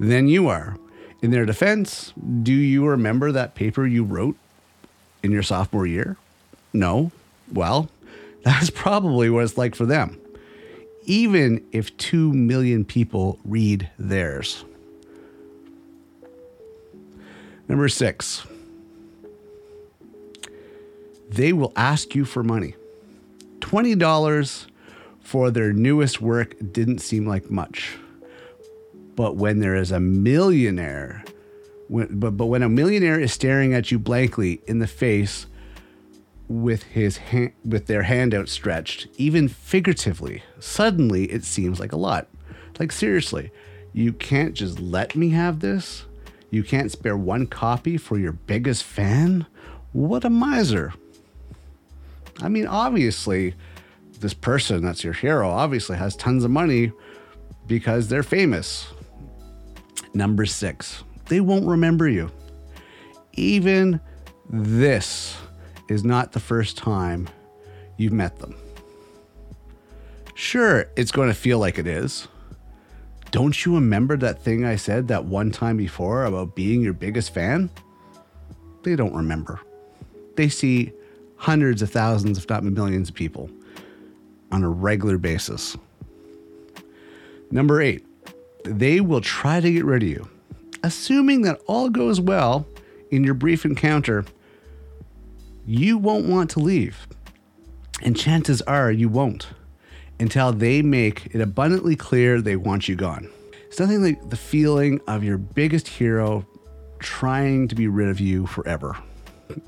than 0.00 0.26
you 0.26 0.48
are. 0.48 0.78
In 1.20 1.32
their 1.32 1.44
defense, 1.44 2.14
do 2.42 2.54
you 2.54 2.86
remember 2.86 3.30
that 3.30 3.54
paper 3.54 3.86
you 3.86 4.04
wrote 4.04 4.36
in 5.22 5.32
your 5.32 5.42
sophomore 5.42 5.86
year? 5.86 6.16
No. 6.72 7.12
Well, 7.52 7.90
that's 8.44 8.70
probably 8.70 9.28
what 9.28 9.44
it's 9.44 9.58
like 9.58 9.74
for 9.74 9.84
them, 9.84 10.18
even 11.04 11.62
if 11.72 11.94
2 11.98 12.32
million 12.32 12.86
people 12.86 13.38
read 13.44 13.90
theirs. 13.98 14.64
Number 17.68 17.90
six, 17.90 18.46
they 21.28 21.52
will 21.52 21.72
ask 21.76 22.14
you 22.14 22.24
for 22.24 22.42
money. 22.42 22.74
$20 23.60 24.66
for 25.20 25.50
their 25.50 25.72
newest 25.72 26.20
work 26.20 26.54
didn't 26.72 27.00
seem 27.00 27.26
like 27.26 27.50
much. 27.50 27.98
But 29.14 29.36
when 29.36 29.58
there 29.58 29.74
is 29.74 29.90
a 29.90 30.00
millionaire, 30.00 31.24
when, 31.88 32.18
but, 32.18 32.36
but 32.36 32.46
when 32.46 32.62
a 32.62 32.68
millionaire 32.68 33.20
is 33.20 33.32
staring 33.32 33.74
at 33.74 33.90
you 33.90 33.98
blankly 33.98 34.62
in 34.66 34.78
the 34.78 34.86
face 34.86 35.46
with 36.48 36.84
his 36.84 37.18
hand, 37.18 37.52
with 37.64 37.86
their 37.86 38.04
hand 38.04 38.34
outstretched, 38.34 39.08
even 39.16 39.48
figuratively, 39.48 40.42
suddenly 40.60 41.24
it 41.24 41.44
seems 41.44 41.78
like 41.78 41.92
a 41.92 41.96
lot. 41.96 42.28
Like 42.78 42.92
seriously, 42.92 43.50
you 43.92 44.12
can't 44.12 44.54
just 44.54 44.78
let 44.78 45.16
me 45.16 45.30
have 45.30 45.60
this? 45.60 46.06
You 46.50 46.62
can't 46.62 46.90
spare 46.90 47.16
one 47.16 47.46
copy 47.46 47.98
for 47.98 48.18
your 48.18 48.32
biggest 48.32 48.84
fan? 48.84 49.46
What 49.92 50.24
a 50.24 50.30
miser. 50.30 50.94
I 52.40 52.48
mean, 52.48 52.66
obviously, 52.66 53.54
this 54.20 54.34
person 54.34 54.84
that's 54.84 55.04
your 55.04 55.12
hero 55.12 55.48
obviously 55.48 55.96
has 55.96 56.16
tons 56.16 56.44
of 56.44 56.50
money 56.50 56.92
because 57.66 58.08
they're 58.08 58.22
famous. 58.22 58.88
Number 60.14 60.46
six, 60.46 61.04
they 61.26 61.40
won't 61.40 61.66
remember 61.66 62.08
you. 62.08 62.30
Even 63.34 64.00
this 64.48 65.36
is 65.88 66.04
not 66.04 66.32
the 66.32 66.40
first 66.40 66.76
time 66.76 67.28
you've 67.96 68.12
met 68.12 68.38
them. 68.38 68.54
Sure, 70.34 70.86
it's 70.96 71.10
going 71.10 71.28
to 71.28 71.34
feel 71.34 71.58
like 71.58 71.78
it 71.78 71.86
is. 71.86 72.28
Don't 73.30 73.64
you 73.64 73.74
remember 73.74 74.16
that 74.16 74.42
thing 74.42 74.64
I 74.64 74.76
said 74.76 75.08
that 75.08 75.24
one 75.24 75.50
time 75.50 75.76
before 75.76 76.24
about 76.24 76.54
being 76.54 76.80
your 76.80 76.94
biggest 76.94 77.34
fan? 77.34 77.68
They 78.84 78.96
don't 78.96 79.14
remember. 79.14 79.60
They 80.36 80.48
see 80.48 80.92
hundreds 81.38 81.80
of 81.82 81.90
thousands, 81.90 82.36
if 82.36 82.48
not 82.48 82.62
millions 82.64 83.08
of 83.08 83.14
people 83.14 83.48
on 84.52 84.62
a 84.62 84.68
regular 84.68 85.18
basis. 85.18 85.76
Number 87.50 87.80
eight, 87.80 88.04
they 88.64 89.00
will 89.00 89.20
try 89.20 89.60
to 89.60 89.72
get 89.72 89.84
rid 89.84 90.02
of 90.02 90.08
you. 90.08 90.28
Assuming 90.82 91.42
that 91.42 91.60
all 91.66 91.88
goes 91.88 92.20
well 92.20 92.66
in 93.10 93.24
your 93.24 93.34
brief 93.34 93.64
encounter, 93.64 94.24
you 95.66 95.96
won't 95.96 96.26
want 96.26 96.50
to 96.50 96.60
leave. 96.60 97.08
And 98.02 98.16
chances 98.16 98.62
are 98.62 98.92
you 98.92 99.08
won't 99.08 99.48
until 100.20 100.52
they 100.52 100.82
make 100.82 101.26
it 101.34 101.40
abundantly 101.40 101.96
clear 101.96 102.40
they 102.40 102.56
want 102.56 102.88
you 102.88 102.96
gone. 102.96 103.28
It's 103.66 103.78
nothing 103.78 104.02
like 104.02 104.30
the 104.30 104.36
feeling 104.36 105.00
of 105.06 105.22
your 105.22 105.38
biggest 105.38 105.88
hero 105.88 106.46
trying 106.98 107.68
to 107.68 107.74
be 107.74 107.86
rid 107.86 108.08
of 108.08 108.20
you 108.20 108.46
forever. 108.46 108.96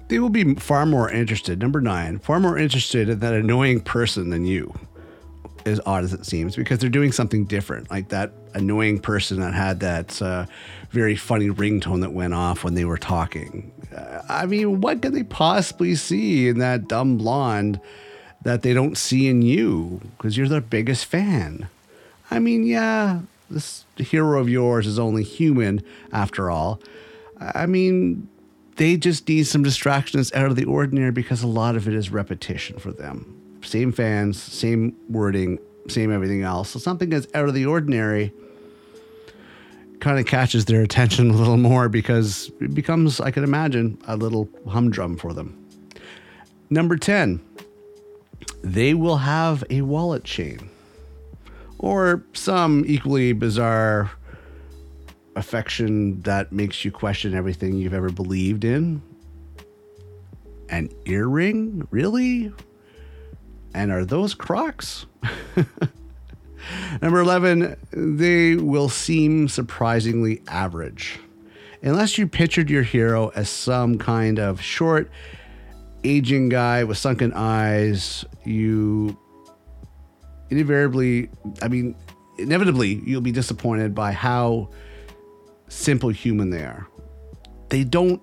They 0.08 0.18
will 0.18 0.28
be 0.28 0.54
far 0.56 0.86
more 0.86 1.10
interested, 1.10 1.58
number 1.60 1.80
nine, 1.80 2.18
far 2.18 2.40
more 2.40 2.58
interested 2.58 3.08
in 3.08 3.20
that 3.20 3.32
annoying 3.34 3.80
person 3.80 4.30
than 4.30 4.44
you. 4.44 4.74
as 5.66 5.80
odd 5.86 6.04
as 6.04 6.12
it 6.12 6.24
seems 6.26 6.56
because 6.56 6.78
they're 6.78 6.90
doing 6.90 7.12
something 7.12 7.44
different. 7.44 7.90
Like 7.90 8.08
that 8.08 8.32
annoying 8.54 8.98
person 8.98 9.40
that 9.40 9.54
had 9.54 9.80
that 9.80 10.20
uh, 10.22 10.46
very 10.90 11.16
funny 11.16 11.48
ringtone 11.48 12.00
that 12.00 12.12
went 12.12 12.34
off 12.34 12.64
when 12.64 12.74
they 12.74 12.84
were 12.84 12.98
talking. 12.98 13.72
Uh, 13.94 14.22
I 14.28 14.46
mean, 14.46 14.80
what 14.80 15.02
could 15.02 15.12
they 15.12 15.22
possibly 15.22 15.94
see 15.94 16.48
in 16.48 16.58
that 16.58 16.88
dumb 16.88 17.16
blonde 17.16 17.80
that 18.42 18.62
they 18.62 18.72
don't 18.72 18.96
see 18.96 19.28
in 19.28 19.42
you 19.42 20.00
because 20.16 20.36
you're 20.36 20.48
their 20.48 20.60
biggest 20.60 21.04
fan? 21.06 21.68
I 22.30 22.38
mean, 22.38 22.64
yeah, 22.64 23.20
this 23.50 23.84
hero 23.96 24.40
of 24.40 24.48
yours 24.48 24.86
is 24.86 24.98
only 24.98 25.24
human 25.24 25.82
after 26.12 26.50
all. 26.50 26.80
I 27.40 27.66
mean, 27.66 28.28
they 28.80 28.96
just 28.96 29.28
need 29.28 29.42
some 29.46 29.62
distractions 29.62 30.32
out 30.32 30.46
of 30.46 30.56
the 30.56 30.64
ordinary 30.64 31.12
because 31.12 31.42
a 31.42 31.46
lot 31.46 31.76
of 31.76 31.86
it 31.86 31.92
is 31.92 32.08
repetition 32.08 32.78
for 32.78 32.90
them. 32.90 33.58
Same 33.62 33.92
fans, 33.92 34.42
same 34.42 34.96
wording, 35.10 35.58
same 35.86 36.10
everything 36.10 36.44
else. 36.44 36.70
So 36.70 36.78
something 36.78 37.10
that's 37.10 37.26
out 37.34 37.46
of 37.46 37.52
the 37.52 37.66
ordinary 37.66 38.32
kind 40.00 40.18
of 40.18 40.24
catches 40.24 40.64
their 40.64 40.80
attention 40.80 41.28
a 41.28 41.34
little 41.34 41.58
more 41.58 41.90
because 41.90 42.50
it 42.58 42.72
becomes, 42.72 43.20
I 43.20 43.30
can 43.30 43.44
imagine, 43.44 43.98
a 44.06 44.16
little 44.16 44.48
humdrum 44.66 45.18
for 45.18 45.34
them. 45.34 45.62
Number 46.70 46.96
10, 46.96 47.38
they 48.62 48.94
will 48.94 49.18
have 49.18 49.62
a 49.68 49.82
wallet 49.82 50.24
chain 50.24 50.70
or 51.76 52.24
some 52.32 52.84
equally 52.86 53.34
bizarre 53.34 54.10
affection 55.36 56.20
that 56.22 56.52
makes 56.52 56.84
you 56.84 56.90
question 56.90 57.34
everything 57.34 57.74
you've 57.74 57.94
ever 57.94 58.10
believed 58.10 58.64
in. 58.64 59.02
An 60.68 60.90
earring? 61.06 61.86
Really? 61.90 62.52
And 63.74 63.92
are 63.92 64.04
those 64.04 64.34
Crocs? 64.34 65.06
Number 67.02 67.20
11, 67.20 67.76
they 67.92 68.56
will 68.56 68.88
seem 68.88 69.48
surprisingly 69.48 70.42
average. 70.48 71.18
Unless 71.82 72.18
you 72.18 72.26
pictured 72.26 72.68
your 72.68 72.82
hero 72.82 73.28
as 73.34 73.48
some 73.48 73.98
kind 73.98 74.38
of 74.38 74.60
short, 74.60 75.10
aging 76.04 76.48
guy 76.50 76.84
with 76.84 76.98
sunken 76.98 77.32
eyes, 77.32 78.24
you 78.44 79.16
invariably, 80.50 81.30
I 81.62 81.68
mean, 81.68 81.94
inevitably, 82.38 83.00
you'll 83.04 83.20
be 83.20 83.32
disappointed 83.32 83.94
by 83.94 84.12
how 84.12 84.70
simple 85.70 86.10
human 86.10 86.50
they 86.50 86.62
are. 86.62 86.86
They 87.70 87.84
don't 87.84 88.20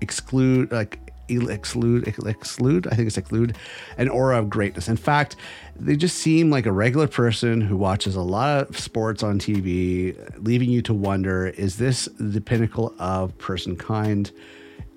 exclude, 0.00 0.70
like, 0.72 1.00
exclude, 1.28 2.06
exclude, 2.26 2.86
I 2.86 2.94
think 2.94 3.06
it's 3.06 3.16
exclude, 3.16 3.56
an 3.98 4.08
aura 4.08 4.38
of 4.38 4.50
greatness. 4.50 4.88
In 4.88 4.96
fact, 4.96 5.36
they 5.74 5.96
just 5.96 6.18
seem 6.18 6.50
like 6.50 6.66
a 6.66 6.72
regular 6.72 7.06
person 7.08 7.60
who 7.60 7.76
watches 7.76 8.14
a 8.14 8.20
lot 8.20 8.68
of 8.68 8.78
sports 8.78 9.22
on 9.22 9.38
TV, 9.38 10.16
leaving 10.38 10.70
you 10.70 10.82
to 10.82 10.94
wonder 10.94 11.46
is 11.46 11.78
this 11.78 12.08
the 12.18 12.40
pinnacle 12.40 12.94
of 12.98 13.36
person 13.38 13.76
kind? 13.76 14.30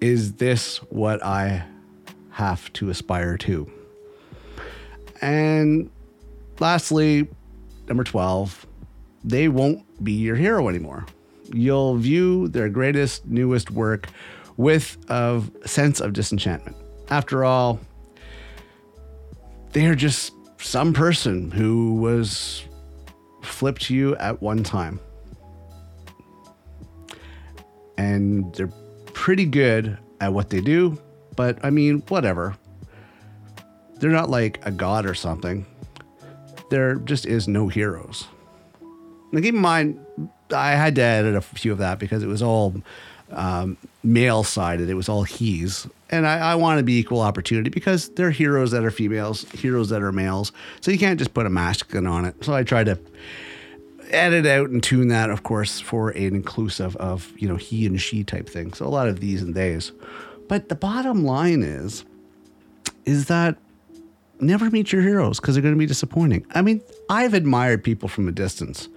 Is 0.01 0.33
this 0.33 0.77
what 0.89 1.23
I 1.23 1.63
have 2.31 2.71
to 2.73 2.89
aspire 2.89 3.37
to? 3.37 3.71
And 5.21 5.89
lastly, 6.59 7.27
number 7.87 8.03
12, 8.03 8.65
they 9.23 9.47
won't 9.47 10.03
be 10.03 10.13
your 10.13 10.35
hero 10.35 10.69
anymore. 10.69 11.05
You'll 11.53 11.95
view 11.95 12.47
their 12.47 12.69
greatest, 12.69 13.25
newest 13.25 13.71
work 13.71 14.07
with 14.57 14.97
a 15.09 15.41
sense 15.65 15.99
of 15.99 16.13
disenchantment. 16.13 16.75
After 17.09 17.43
all, 17.43 17.79
they're 19.71 19.95
just 19.95 20.33
some 20.57 20.93
person 20.93 21.51
who 21.51 21.95
was 21.95 22.65
flipped 23.41 23.83
to 23.83 23.95
you 23.95 24.15
at 24.17 24.41
one 24.41 24.63
time. 24.63 24.99
And 27.97 28.53
they're 28.55 28.71
pretty 29.13 29.45
good 29.45 29.97
at 30.21 30.33
what 30.33 30.49
they 30.49 30.61
do, 30.61 30.97
but 31.35 31.57
I 31.63 31.69
mean, 31.69 32.03
whatever. 32.07 32.55
They're 33.99 34.11
not 34.11 34.29
like 34.29 34.65
a 34.65 34.71
god 34.71 35.05
or 35.05 35.13
something. 35.13 35.65
There 36.69 36.95
just 36.95 37.25
is 37.25 37.47
no 37.47 37.67
heroes. 37.67 38.27
Now, 39.31 39.41
keep 39.41 39.55
in 39.55 39.61
mind, 39.61 39.99
I 40.51 40.71
had 40.71 40.95
to 40.95 41.01
edit 41.01 41.35
a 41.35 41.41
few 41.41 41.71
of 41.71 41.77
that 41.79 41.99
because 41.99 42.23
it 42.23 42.27
was 42.27 42.41
all 42.41 42.75
um, 43.31 43.77
male 44.03 44.43
sided. 44.43 44.89
It 44.89 44.95
was 44.95 45.09
all 45.09 45.23
he's. 45.23 45.87
And 46.09 46.25
I, 46.25 46.51
I 46.51 46.55
want 46.55 46.79
to 46.79 46.83
be 46.83 46.97
equal 46.97 47.21
opportunity 47.21 47.69
because 47.69 48.09
there 48.09 48.27
are 48.27 48.31
heroes 48.31 48.71
that 48.71 48.83
are 48.83 48.91
females, 48.91 49.43
heroes 49.51 49.89
that 49.89 50.01
are 50.01 50.11
males. 50.11 50.51
So 50.81 50.91
you 50.91 50.97
can't 50.97 51.19
just 51.19 51.33
put 51.33 51.45
a 51.45 51.49
masculine 51.49 52.07
on 52.07 52.25
it. 52.25 52.43
So 52.43 52.53
I 52.53 52.63
tried 52.63 52.85
to 52.85 52.99
edit 54.09 54.45
out 54.45 54.69
and 54.69 54.81
tune 54.81 55.09
that, 55.09 55.29
of 55.29 55.43
course, 55.43 55.79
for 55.79 56.09
an 56.09 56.35
inclusive 56.35 56.95
of, 56.95 57.31
you 57.37 57.47
know, 57.47 57.57
he 57.57 57.85
and 57.85 58.01
she 58.01 58.23
type 58.23 58.49
thing. 58.49 58.73
So 58.73 58.85
a 58.85 58.89
lot 58.89 59.07
of 59.07 59.19
these 59.19 59.41
and 59.41 59.53
theys. 59.53 59.91
But 60.47 60.69
the 60.69 60.75
bottom 60.75 61.23
line 61.23 61.61
is, 61.61 62.05
is 63.05 63.25
that 63.25 63.57
never 64.39 64.69
meet 64.71 64.91
your 64.91 65.03
heroes 65.03 65.39
because 65.39 65.55
they're 65.55 65.61
going 65.61 65.75
to 65.75 65.79
be 65.79 65.85
disappointing. 65.85 66.45
I 66.55 66.63
mean, 66.63 66.81
I've 67.09 67.35
admired 67.35 67.83
people 67.83 68.09
from 68.09 68.27
a 68.27 68.31
distance 68.31 68.89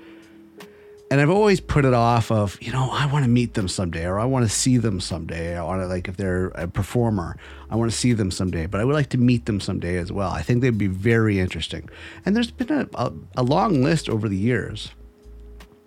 and 1.12 1.20
I've 1.20 1.28
always 1.28 1.60
put 1.60 1.84
it 1.84 1.92
off 1.92 2.30
of, 2.30 2.56
you 2.62 2.72
know, 2.72 2.88
I 2.90 3.04
want 3.04 3.26
to 3.26 3.30
meet 3.30 3.52
them 3.52 3.68
someday 3.68 4.06
or 4.06 4.18
I 4.18 4.24
want 4.24 4.46
to 4.46 4.48
see 4.48 4.78
them 4.78 4.98
someday. 4.98 5.54
I 5.54 5.62
want 5.62 5.82
to, 5.82 5.86
like, 5.86 6.08
if 6.08 6.16
they're 6.16 6.46
a 6.54 6.66
performer, 6.66 7.36
I 7.68 7.76
want 7.76 7.90
to 7.90 7.96
see 7.96 8.14
them 8.14 8.30
someday, 8.30 8.64
but 8.64 8.80
I 8.80 8.84
would 8.86 8.94
like 8.94 9.10
to 9.10 9.18
meet 9.18 9.44
them 9.44 9.60
someday 9.60 9.98
as 9.98 10.10
well. 10.10 10.30
I 10.30 10.40
think 10.40 10.62
they'd 10.62 10.78
be 10.78 10.86
very 10.86 11.38
interesting. 11.38 11.90
And 12.24 12.34
there's 12.34 12.50
been 12.50 12.72
a, 12.72 12.88
a, 12.94 13.12
a 13.36 13.42
long 13.42 13.82
list 13.82 14.08
over 14.08 14.26
the 14.26 14.38
years. 14.38 14.90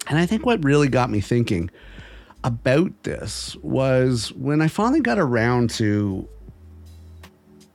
And 0.07 0.19
I 0.19 0.27
think 0.27 0.45
what 0.45 0.63
really 0.63 0.89
got 0.89 1.09
me 1.09 1.21
thinking 1.21 1.71
about 2.43 2.91
this 3.01 3.55
was 3.63 4.31
when 4.33 4.61
I 4.61 4.67
finally 4.67 5.01
got 5.01 5.17
around 5.17 5.71
to 5.71 6.29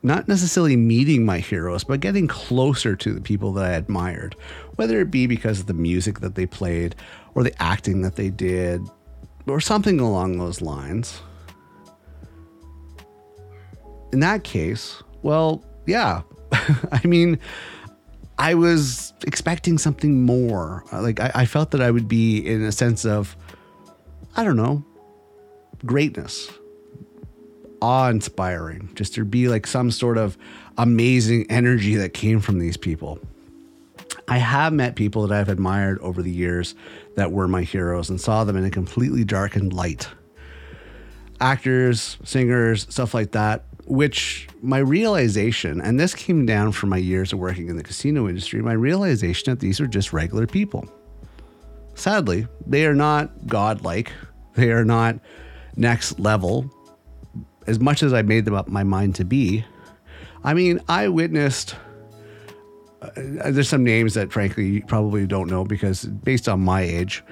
not 0.03 0.29
necessarily 0.29 0.77
meeting 0.77 1.27
my 1.27 1.39
heroes, 1.39 1.85
but 1.85 2.01
getting 2.01 2.27
closer 2.27 2.97
to 2.97 3.13
the 3.13 3.21
people 3.21 3.53
that 3.55 3.65
I 3.65 3.73
admired, 3.73 4.35
whether 4.77 5.01
it 5.01 5.11
be 5.11 5.27
because 5.27 5.61
of 5.61 5.67
the 5.67 5.75
music 5.75 6.21
that 6.21 6.37
they 6.37 6.47
played 6.47 6.95
or 7.35 7.43
the 7.43 7.62
acting 7.62 8.03
that 8.03 8.16
they 8.16 8.31
did 8.31 8.83
or 9.47 9.61
something 9.61 10.01
along 10.01 10.38
those 10.38 10.61
lines. 10.61 11.21
In 14.12 14.21
that 14.21 14.45
case, 14.45 15.03
well, 15.23 15.64
yeah. 15.87 16.23
I 16.53 17.01
mean, 17.05 17.38
I 18.38 18.55
was 18.55 19.12
expecting 19.27 19.79
something 19.79 20.25
more. 20.25 20.85
Like, 20.93 21.21
I, 21.21 21.31
I 21.35 21.47
felt 21.47 21.71
that 21.73 21.81
I 21.81 21.90
would 21.90 22.09
be 22.09 22.38
in 22.38 22.62
a 22.62 22.73
sense 22.73 23.05
of, 23.05 23.37
I 24.37 24.43
don't 24.43 24.57
know, 24.57 24.85
greatness 25.85 26.51
awe 27.81 28.09
inspiring, 28.09 28.90
just 28.95 29.14
to 29.14 29.25
be 29.25 29.49
like 29.49 29.66
some 29.66 29.90
sort 29.90 30.19
of 30.19 30.37
amazing 30.79 31.51
energy 31.51 31.97
that 31.97 32.14
came 32.14 32.40
from 32.40 32.59
these 32.59 32.77
people. 32.77 33.19
I 34.29 34.38
have 34.38 34.73
met 34.73 34.97
people 34.97 35.27
that 35.27 35.38
I've 35.38 35.49
admired 35.49 35.99
over 36.01 36.23
the 36.23 36.31
years 36.31 36.75
that 37.16 37.33
were 37.33 37.49
my 37.49 37.62
heroes 37.62 38.11
and 38.11 38.20
saw 38.20 38.44
them 38.44 38.57
in 38.57 38.64
a 38.64 38.70
completely 38.70 39.25
darkened 39.25 39.73
light. 39.73 40.09
Actors, 41.40 42.18
singers, 42.25 42.87
stuff 42.90 43.14
like 43.14 43.33
that, 43.33 43.64
which 43.87 44.49
my 44.62 44.79
realization, 44.79 45.81
and 45.81 45.99
this 45.99 46.14
came 46.14 46.46
down 46.46 46.73
from 46.73 46.90
my 46.90 46.96
years 46.96 47.33
of 47.33 47.38
working 47.38 47.68
in 47.68 47.77
the 47.77 47.83
casino 47.83 48.29
industry, 48.29 48.62
my 48.62 48.73
realization 48.73 49.53
that 49.53 49.61
these 49.61 49.81
are 49.81 49.87
just 49.87 50.12
regular 50.12 50.46
people. 50.46 50.88
Sadly, 51.94 52.46
they 52.66 52.87
are 52.87 52.94
not 52.94 53.46
godlike, 53.46 54.12
they 54.55 54.70
are 54.70 54.85
not 54.85 55.18
next 55.77 56.20
level, 56.20 56.70
as 57.66 57.81
much 57.81 58.03
as 58.03 58.12
I 58.12 58.23
made 58.23 58.44
them 58.44 58.55
up 58.55 58.68
my 58.68 58.85
mind 58.85 59.14
to 59.16 59.25
be, 59.25 59.64
I 60.42 60.55
mean, 60.55 60.81
I 60.88 61.09
witnessed. 61.09 61.75
Uh, 63.03 63.11
there's 63.17 63.69
some 63.69 63.85
names 63.85 64.15
that, 64.15 64.31
frankly, 64.31 64.67
you 64.67 64.85
probably 64.85 65.27
don't 65.27 65.49
know 65.49 65.65
because, 65.65 66.05
based 66.05 66.49
on 66.49 66.61
my 66.61 66.83
age, 66.83 67.23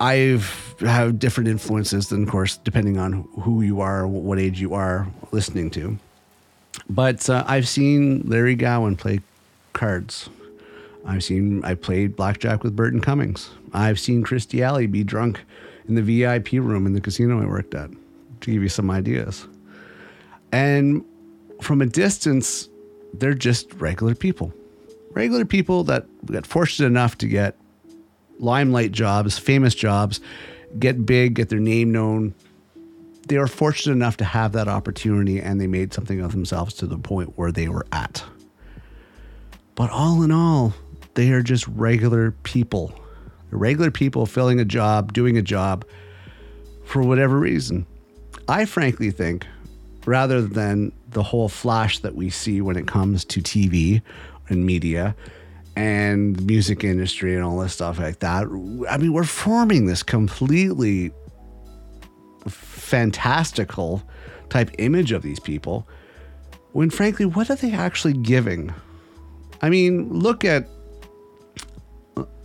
I've 0.00 0.74
have 0.80 1.18
different 1.18 1.48
influences 1.48 2.08
than, 2.08 2.24
of 2.24 2.28
course, 2.28 2.56
depending 2.58 2.98
on 2.98 3.28
who 3.40 3.62
you 3.62 3.80
are, 3.80 4.06
what 4.06 4.38
age 4.38 4.60
you 4.60 4.74
are 4.74 5.06
listening 5.30 5.70
to. 5.70 5.96
But 6.88 7.30
uh, 7.30 7.44
I've 7.46 7.68
seen 7.68 8.22
Larry 8.26 8.56
Gowan 8.56 8.96
play 8.96 9.20
cards. 9.72 10.28
I've 11.06 11.22
seen 11.22 11.64
I 11.64 11.74
played 11.74 12.16
blackjack 12.16 12.64
with 12.64 12.74
Burton 12.74 13.00
Cummings. 13.00 13.50
I've 13.72 14.00
seen 14.00 14.24
Kirstie 14.24 14.60
Alley 14.60 14.86
be 14.86 15.04
drunk 15.04 15.44
in 15.88 15.94
the 15.94 16.02
VIP 16.02 16.52
room 16.52 16.86
in 16.86 16.92
the 16.92 17.00
casino 17.00 17.40
I 17.40 17.46
worked 17.46 17.74
at 17.74 17.90
to 18.40 18.50
give 18.50 18.62
you 18.62 18.68
some 18.68 18.90
ideas. 18.90 19.46
And 20.52 21.04
from 21.60 21.82
a 21.82 21.86
distance, 21.86 22.68
they're 23.18 23.34
just 23.34 23.72
regular 23.74 24.14
people. 24.14 24.52
Regular 25.12 25.44
people 25.44 25.84
that 25.84 26.06
got 26.26 26.46
fortunate 26.46 26.86
enough 26.86 27.18
to 27.18 27.28
get 27.28 27.56
limelight 28.38 28.92
jobs, 28.92 29.38
famous 29.38 29.74
jobs, 29.74 30.20
get 30.78 31.06
big, 31.06 31.34
get 31.34 31.48
their 31.48 31.60
name 31.60 31.92
known. 31.92 32.34
They 33.28 33.38
were 33.38 33.46
fortunate 33.46 33.94
enough 33.94 34.16
to 34.18 34.24
have 34.24 34.52
that 34.52 34.68
opportunity 34.68 35.40
and 35.40 35.60
they 35.60 35.66
made 35.66 35.94
something 35.94 36.20
of 36.20 36.32
themselves 36.32 36.74
to 36.74 36.86
the 36.86 36.98
point 36.98 37.38
where 37.38 37.52
they 37.52 37.68
were 37.68 37.86
at. 37.92 38.24
But 39.74 39.90
all 39.90 40.22
in 40.22 40.30
all, 40.30 40.74
they 41.14 41.30
are 41.30 41.42
just 41.42 41.66
regular 41.68 42.32
people. 42.42 42.92
Regular 43.50 43.90
people 43.90 44.26
filling 44.26 44.58
a 44.58 44.64
job, 44.64 45.12
doing 45.12 45.38
a 45.38 45.42
job 45.42 45.84
for 46.84 47.02
whatever 47.02 47.38
reason. 47.38 47.86
I 48.48 48.64
frankly 48.64 49.10
think 49.10 49.46
rather 50.06 50.42
than 50.42 50.92
the 51.08 51.22
whole 51.22 51.48
flash 51.48 51.98
that 52.00 52.14
we 52.14 52.30
see 52.30 52.60
when 52.60 52.76
it 52.76 52.86
comes 52.86 53.24
to 53.24 53.40
TV 53.40 54.02
and 54.48 54.66
media 54.66 55.14
and 55.76 56.40
music 56.46 56.84
industry 56.84 57.34
and 57.34 57.42
all 57.42 57.58
this 57.58 57.72
stuff 57.72 57.98
like 57.98 58.20
that. 58.20 58.44
I 58.88 58.98
mean, 58.98 59.12
we're 59.12 59.24
forming 59.24 59.86
this 59.86 60.02
completely 60.02 61.10
fantastical 62.46 64.02
type 64.50 64.70
image 64.78 65.10
of 65.12 65.22
these 65.22 65.40
people 65.40 65.88
when 66.72 66.90
frankly, 66.90 67.24
what 67.24 67.50
are 67.50 67.56
they 67.56 67.72
actually 67.72 68.14
giving? 68.14 68.74
I 69.62 69.70
mean, 69.70 70.12
look 70.12 70.44
at 70.44 70.68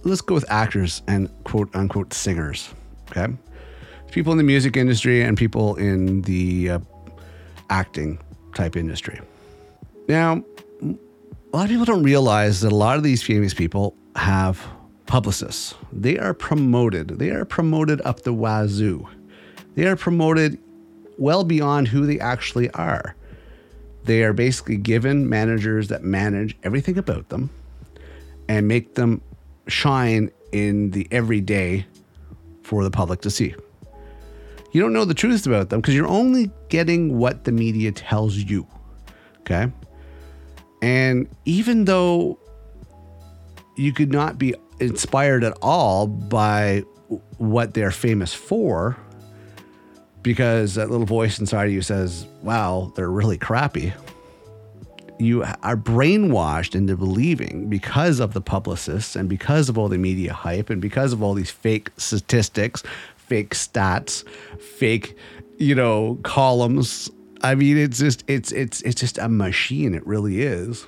let's 0.04 0.22
go 0.22 0.36
with 0.36 0.46
actors 0.50 1.02
and 1.08 1.30
quote 1.44 1.76
unquote 1.76 2.14
singers. 2.14 2.70
Okay. 3.10 3.34
People 4.12 4.32
in 4.32 4.38
the 4.38 4.44
music 4.44 4.78
industry 4.78 5.22
and 5.22 5.38
people 5.38 5.76
in 5.76 6.22
the 6.24 6.70
uh, 6.70 6.80
acting 7.70 8.20
type 8.56 8.76
industry. 8.76 9.20
Now, 10.08 10.44
a 10.82 11.58
lot 11.58 11.64
of 11.66 11.70
people 11.70 11.86
don't 11.86 12.04
realize 12.04 12.62
that 12.62 12.72
a 12.72 12.76
lot 12.76 12.98
of 12.98 13.04
these 13.04 13.24
famous 13.24 13.54
people 13.54 13.96
have 14.16 14.66
publicists. 15.06 15.76
They 15.92 16.18
are 16.18 16.34
promoted. 16.34 17.20
They 17.20 17.30
are 17.30 17.46
promoted 17.46 18.02
up 18.02 18.22
the 18.22 18.34
wazoo. 18.34 19.08
They 19.76 19.86
are 19.86 19.96
promoted 19.96 20.60
well 21.18 21.44
beyond 21.44 21.88
who 21.88 22.06
they 22.06 22.20
actually 22.20 22.70
are. 22.72 23.16
They 24.04 24.24
are 24.24 24.34
basically 24.34 24.78
given 24.78 25.30
managers 25.30 25.90
that 25.90 26.04
manage 26.04 26.58
everything 26.64 26.98
about 26.98 27.30
them 27.30 27.50
and 28.48 28.68
make 28.68 28.96
them 28.96 29.22
shine 29.68 30.32
in 30.52 30.92
the 30.92 31.08
everyday 31.12 31.86
for 32.64 32.84
the 32.84 32.92
public 32.92 33.22
to 33.22 33.30
see. 33.30 33.56
You 34.72 34.82
don't 34.82 34.94
know 34.94 35.06
the 35.06 35.14
truth 35.14 35.48
about 35.48 35.70
them 35.70 35.82
because 35.82 35.96
you're 35.96 36.08
only 36.08 36.52
getting 36.70 37.18
what 37.18 37.44
the 37.44 37.52
media 37.52 37.92
tells 37.92 38.36
you. 38.38 38.68
Okay. 39.42 39.72
And 40.82 41.28
even 41.46 41.86
though 41.86 42.40
you 43.76 43.94
could 43.94 44.12
not 44.12 44.38
be 44.38 44.54
inspired 44.80 45.44
at 45.44 45.58
all 45.62 46.08
by 46.08 46.84
what 47.38 47.74
they're 47.74 47.92
famous 47.92 48.34
for, 48.34 48.98
because 50.22 50.76
that 50.76 50.90
little 50.90 51.06
voice 51.06 51.40
inside 51.40 51.66
of 51.66 51.72
you 51.72 51.82
says, 51.82 52.28
wow, 52.44 52.92
they're 52.96 53.10
really 53.10 53.38
crappy. 53.38 53.94
You 55.18 55.44
are 55.44 55.76
brainwashed 55.76 56.76
into 56.76 56.96
believing 56.96 57.68
because 57.68 58.20
of 58.20 58.34
the 58.34 58.42
publicists 58.42 59.16
and 59.16 59.28
because 59.28 59.68
of 59.68 59.78
all 59.78 59.90
the 59.90 59.98
media 59.98 60.34
hype 60.34 60.70
and 60.70 60.82
because 60.82 61.12
of 61.12 61.24
all 61.24 61.34
these 61.34 61.52
fake 61.52 61.90
statistics, 61.98 62.84
fake 63.30 63.56
stats, 63.56 64.28
fake, 64.60 65.16
you 65.58 65.76
know, 65.76 66.20
columns 66.24 67.10
I 67.42 67.56
mean, 67.56 67.78
it's 67.78 68.00
just 68.00 68.24
it's 68.28 68.52
it's 68.52 68.82
it's 68.82 69.00
just 69.00 69.18
a 69.18 69.30
machine. 69.30 69.94
It 69.94 70.06
really 70.06 70.42
is. 70.42 70.86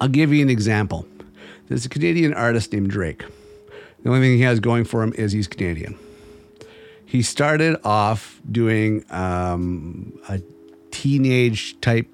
I'll 0.00 0.08
give 0.08 0.32
you 0.32 0.42
an 0.42 0.50
example. 0.50 1.06
There's 1.68 1.86
a 1.86 1.88
Canadian 1.88 2.34
artist 2.34 2.72
named 2.72 2.90
Drake. 2.90 3.24
The 4.02 4.10
only 4.10 4.20
thing 4.20 4.36
he 4.36 4.42
has 4.42 4.60
going 4.60 4.84
for 4.84 5.02
him 5.02 5.12
is 5.16 5.32
he's 5.32 5.48
Canadian. 5.48 5.98
He 7.06 7.22
started 7.22 7.80
off 7.84 8.40
doing 8.50 9.04
um, 9.10 10.18
a 10.28 10.40
teenage 10.90 11.80
type, 11.80 12.08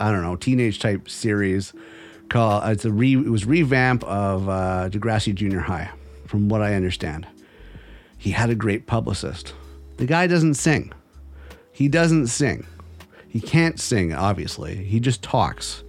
I 0.00 0.10
don't 0.10 0.22
know, 0.22 0.36
teenage 0.36 0.80
type 0.80 1.08
series 1.08 1.72
called. 2.28 2.64
It's 2.68 2.84
a 2.84 2.90
re, 2.90 3.14
it 3.14 3.30
was 3.30 3.46
revamp 3.46 4.02
of 4.04 4.48
uh, 4.48 4.88
Degrassi 4.90 5.34
Junior 5.34 5.60
High, 5.60 5.90
from 6.26 6.48
what 6.48 6.62
I 6.62 6.74
understand. 6.74 7.26
He 8.22 8.30
had 8.30 8.50
a 8.50 8.54
great 8.54 8.86
publicist. 8.86 9.52
The 9.96 10.06
guy 10.06 10.28
doesn't 10.28 10.54
sing. 10.54 10.92
He 11.72 11.88
doesn't 11.88 12.28
sing. 12.28 12.64
He 13.26 13.40
can't 13.40 13.80
sing, 13.80 14.14
obviously. 14.14 14.76
He 14.76 15.00
just 15.00 15.24
talks. 15.24 15.82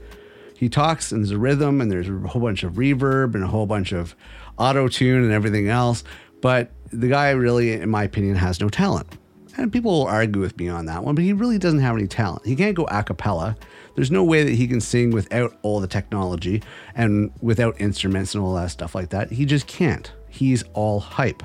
He 0.58 0.68
talks 0.68 1.12
and 1.12 1.24
there's 1.24 1.30
a 1.30 1.38
rhythm 1.38 1.80
and 1.80 1.92
there's 1.92 2.10
a 2.10 2.28
whole 2.28 2.42
bunch 2.42 2.64
of 2.64 2.74
reverb 2.74 3.36
and 3.36 3.44
a 3.44 3.48
whole 3.48 3.68
bunch 3.68 3.92
of 3.92 4.16
auto 4.58 4.88
tune 4.88 5.24
and 5.24 5.32
everything 5.32 5.70
else. 5.70 6.04
But 6.42 6.72
the 6.92 7.08
guy 7.08 7.30
really, 7.30 7.74
in 7.74 7.92
my 7.92 8.04
opinion, 8.04 8.36
has 8.38 8.60
no 8.60 8.68
talent. 8.68 9.16
And 9.56 9.72
people 9.72 9.92
will 9.92 10.08
argue 10.08 10.42
with 10.42 10.58
me 10.58 10.70
on 10.70 10.88
that 10.88 11.04
one, 11.04 11.14
but 11.14 11.24
he 11.24 11.34
really 11.34 11.60
doesn't 11.60 11.82
have 11.82 11.96
any 11.96 12.08
talent. 12.08 12.48
He 12.48 12.56
can't 12.56 12.76
go 12.76 12.86
a 12.86 13.04
cappella. 13.04 13.56
There's 13.94 14.10
no 14.10 14.24
way 14.24 14.44
that 14.44 14.54
he 14.54 14.68
can 14.68 14.82
sing 14.82 15.12
without 15.12 15.56
all 15.62 15.80
the 15.80 15.88
technology 15.88 16.64
and 16.96 17.32
without 17.42 17.80
instruments 17.80 18.34
and 18.34 18.44
all 18.44 18.56
that 18.56 18.72
stuff 18.72 18.96
like 18.96 19.10
that. 19.10 19.32
He 19.32 19.46
just 19.46 19.68
can't. 19.68 20.12
He's 20.30 20.64
all 20.74 21.00
hype. 21.00 21.44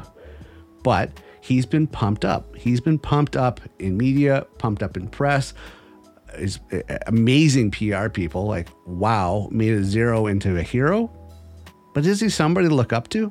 But 0.89 1.21
he's 1.43 1.67
been 1.67 1.87
pumped 1.87 2.25
up. 2.25 2.57
He's 2.57 2.81
been 2.81 2.99
pumped 2.99 3.37
up 3.37 3.61
in 3.79 3.99
media, 3.99 4.47
pumped 4.57 4.83
up 4.83 4.97
in 4.97 5.07
press, 5.07 5.53
is 6.39 6.61
uh, 6.73 6.97
amazing 7.07 7.73
PR 7.73 8.09
people. 8.09 8.47
Like, 8.47 8.71
wow, 8.87 9.51
made 9.51 9.75
a 9.75 9.85
zero 9.85 10.27
into 10.29 10.57
a 10.57 10.63
hero. 10.63 11.11
But 11.93 12.07
is 12.07 12.21
he 12.21 12.31
somebody 12.31 12.69
to 12.69 12.75
look 12.75 12.95
up 12.95 13.11
to? 13.11 13.31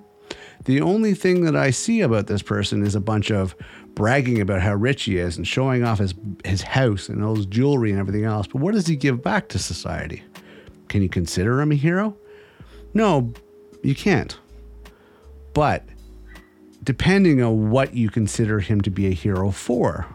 The 0.66 0.82
only 0.82 1.16
thing 1.16 1.46
that 1.46 1.56
I 1.56 1.72
see 1.72 2.02
about 2.02 2.28
this 2.28 2.44
person 2.44 2.86
is 2.86 2.94
a 2.94 3.02
bunch 3.02 3.32
of 3.32 3.56
bragging 3.96 4.40
about 4.40 4.62
how 4.62 4.76
rich 4.76 5.06
he 5.06 5.18
is 5.18 5.36
and 5.36 5.48
showing 5.48 5.84
off 5.84 5.98
his 5.98 6.14
his 6.46 6.62
house 6.62 7.10
and 7.10 7.24
all 7.24 7.38
his 7.38 7.48
jewelry 7.48 7.90
and 7.90 8.00
everything 8.00 8.26
else. 8.26 8.46
But 8.46 8.62
what 8.62 8.76
does 8.76 8.86
he 8.86 8.96
give 8.96 9.24
back 9.24 9.50
to 9.50 9.58
society? 9.58 10.22
Can 10.90 11.02
you 11.02 11.10
consider 11.10 11.60
him 11.60 11.72
a 11.72 11.76
hero? 11.76 12.16
No, 12.94 13.34
you 13.82 13.96
can't. 13.96 14.38
But 15.56 15.84
depending 16.88 17.42
on 17.42 17.70
what 17.70 17.94
you 17.94 18.10
consider 18.10 18.62
him 18.62 18.80
to 18.80 18.90
be 18.90 19.08
a 19.08 19.14
hero 19.14 19.52
for, 19.52 20.08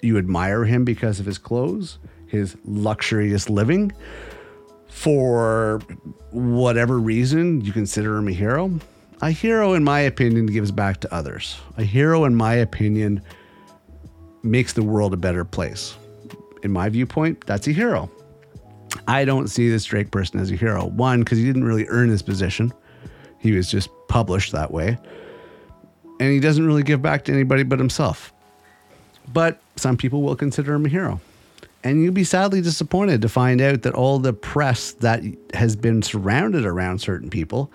you 0.00 0.16
admire 0.16 0.64
him 0.64 0.84
because 0.84 1.18
of 1.18 1.26
his 1.26 1.38
clothes, 1.38 1.98
his 2.28 2.56
luxurious 2.64 3.50
living. 3.50 3.90
For 4.86 5.80
whatever 6.30 7.00
reason, 7.00 7.62
you 7.62 7.72
consider 7.72 8.16
him 8.16 8.28
a 8.28 8.32
hero. 8.32 8.70
A 9.22 9.32
hero, 9.32 9.74
in 9.74 9.82
my 9.82 9.98
opinion, 9.98 10.46
gives 10.46 10.70
back 10.70 11.00
to 11.00 11.12
others. 11.12 11.56
A 11.76 11.82
hero, 11.82 12.26
in 12.26 12.36
my 12.36 12.54
opinion, 12.54 13.20
makes 14.44 14.74
the 14.74 14.84
world 14.84 15.12
a 15.12 15.16
better 15.16 15.44
place. 15.44 15.96
In 16.62 16.70
my 16.70 16.90
viewpoint, 16.90 17.44
that's 17.44 17.66
a 17.66 17.72
hero. 17.72 18.08
I 19.08 19.24
don't 19.24 19.48
see 19.48 19.68
this 19.68 19.84
Drake 19.84 20.12
person 20.12 20.38
as 20.38 20.52
a 20.52 20.54
hero. 20.54 20.86
One, 20.86 21.24
because 21.24 21.38
he 21.38 21.44
didn't 21.44 21.64
really 21.64 21.88
earn 21.88 22.08
his 22.08 22.22
position, 22.22 22.72
he 23.40 23.50
was 23.50 23.68
just 23.68 23.90
published 24.06 24.52
that 24.52 24.70
way. 24.70 24.96
And 26.22 26.30
he 26.30 26.38
doesn't 26.38 26.64
really 26.64 26.84
give 26.84 27.02
back 27.02 27.24
to 27.24 27.32
anybody 27.32 27.64
but 27.64 27.80
himself. 27.80 28.32
But 29.32 29.60
some 29.74 29.96
people 29.96 30.22
will 30.22 30.36
consider 30.36 30.72
him 30.72 30.86
a 30.86 30.88
hero. 30.88 31.20
And 31.82 32.00
you'd 32.00 32.14
be 32.14 32.22
sadly 32.22 32.60
disappointed 32.60 33.22
to 33.22 33.28
find 33.28 33.60
out 33.60 33.82
that 33.82 33.92
all 33.94 34.20
the 34.20 34.32
press 34.32 34.92
that 34.92 35.24
has 35.52 35.74
been 35.74 36.00
surrounded 36.00 36.64
around 36.64 37.00
certain 37.00 37.28
people 37.28 37.72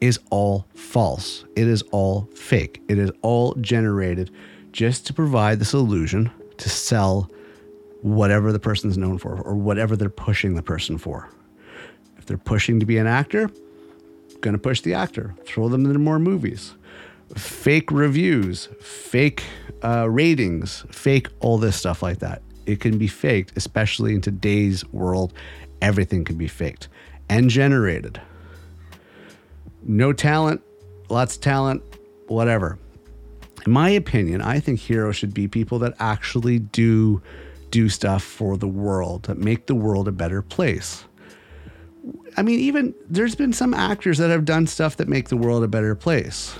is 0.00 0.18
all 0.30 0.66
false. 0.74 1.44
It 1.56 1.68
is 1.68 1.82
all 1.90 2.26
fake. 2.34 2.80
It 2.88 2.98
is 2.98 3.10
all 3.20 3.52
generated 3.56 4.30
just 4.72 5.06
to 5.08 5.12
provide 5.12 5.58
this 5.58 5.74
illusion 5.74 6.30
to 6.56 6.70
sell 6.70 7.30
whatever 8.00 8.50
the 8.50 8.58
person's 8.58 8.96
known 8.96 9.18
for 9.18 9.42
or 9.42 9.56
whatever 9.56 9.94
they're 9.94 10.08
pushing 10.08 10.54
the 10.54 10.62
person 10.62 10.96
for. 10.96 11.28
If 12.16 12.24
they're 12.24 12.38
pushing 12.38 12.80
to 12.80 12.86
be 12.86 12.96
an 12.96 13.06
actor, 13.06 13.50
going 14.40 14.54
to 14.54 14.58
push 14.58 14.80
the 14.80 14.94
actor, 14.94 15.34
throw 15.44 15.68
them 15.68 15.84
into 15.84 15.98
more 15.98 16.18
movies 16.18 16.72
fake 17.36 17.90
reviews, 17.90 18.68
fake 18.80 19.44
uh, 19.82 20.08
ratings, 20.08 20.84
fake 20.90 21.28
all 21.40 21.58
this 21.58 21.76
stuff 21.76 22.02
like 22.02 22.18
that. 22.20 22.42
It 22.66 22.80
can 22.80 22.98
be 22.98 23.06
faked, 23.06 23.56
especially 23.56 24.14
in 24.14 24.20
today's 24.20 24.84
world. 24.92 25.32
Everything 25.82 26.24
can 26.24 26.36
be 26.36 26.48
faked 26.48 26.88
and 27.28 27.50
generated. 27.50 28.20
No 29.82 30.12
talent, 30.12 30.62
lots 31.10 31.36
of 31.36 31.42
talent, 31.42 31.82
whatever. 32.28 32.78
In 33.66 33.72
my 33.72 33.90
opinion, 33.90 34.40
I 34.40 34.60
think 34.60 34.80
heroes 34.80 35.16
should 35.16 35.34
be 35.34 35.48
people 35.48 35.78
that 35.80 35.94
actually 35.98 36.58
do 36.58 37.22
do 37.70 37.88
stuff 37.88 38.22
for 38.22 38.56
the 38.56 38.68
world, 38.68 39.24
that 39.24 39.36
make 39.36 39.66
the 39.66 39.74
world 39.74 40.06
a 40.06 40.12
better 40.12 40.40
place. 40.42 41.04
I 42.36 42.42
mean, 42.42 42.60
even 42.60 42.94
there's 43.08 43.34
been 43.34 43.52
some 43.52 43.74
actors 43.74 44.18
that 44.18 44.30
have 44.30 44.44
done 44.44 44.68
stuff 44.68 44.96
that 44.98 45.08
make 45.08 45.28
the 45.28 45.36
world 45.36 45.64
a 45.64 45.68
better 45.68 45.96
place 45.96 46.54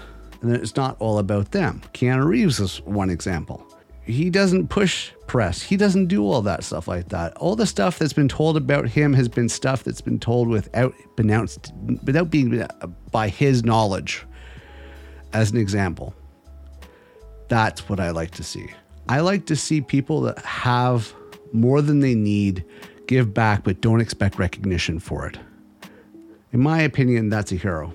and 0.45 0.55
it's 0.55 0.77
not 0.77 0.97
all 1.01 1.19
about 1.19 1.53
them. 1.53 1.81
Keanu 1.95 2.27
Reeves 2.27 2.61
is 2.61 2.83
one 2.83 3.09
example. 3.09 3.67
He 4.05 4.29
doesn't 4.29 4.69
push 4.69 5.11
press. 5.27 5.63
He 5.63 5.79
doesn't 5.79 6.09
do 6.09 6.23
all 6.31 6.43
that 6.43 6.63
stuff 6.63 6.87
like 6.87 7.09
that. 7.09 7.35
All 7.39 7.57
the 7.57 7.67
stuff 7.67 7.99
that's 7.99 8.13
been 8.13 8.29
told 8.29 8.59
about 8.59 8.87
him 8.87 9.15
has 9.15 9.27
been 9.27 9.49
stuff 9.49 9.83
that's 9.83 10.03
been 10.03 10.21
told 10.21 10.49
without 10.49 10.95
announced, 11.17 11.73
without 12.05 12.29
being 12.29 12.61
uh, 12.61 12.69
by 13.11 13.29
his 13.29 13.65
knowledge. 13.65 14.27
As 15.33 15.51
an 15.51 15.57
example, 15.57 16.15
that's 17.49 17.89
what 17.89 17.99
I 17.99 18.11
like 18.11 18.33
to 18.33 18.45
see. 18.45 18.69
I 19.09 19.21
like 19.21 19.47
to 19.47 19.57
see 19.57 19.81
people 19.81 20.21
that 20.23 20.39
have 20.41 21.13
more 21.53 21.81
than 21.81 22.01
they 22.01 22.15
need 22.15 22.65
give 23.07 23.33
back, 23.33 23.65
but 23.65 23.81
don't 23.81 24.01
expect 24.01 24.39
recognition 24.39 24.99
for 24.99 25.27
it. 25.27 25.39
In 26.53 26.61
my 26.61 26.83
opinion, 26.83 27.31
that's 27.31 27.51
a 27.51 27.57
hero. 27.57 27.95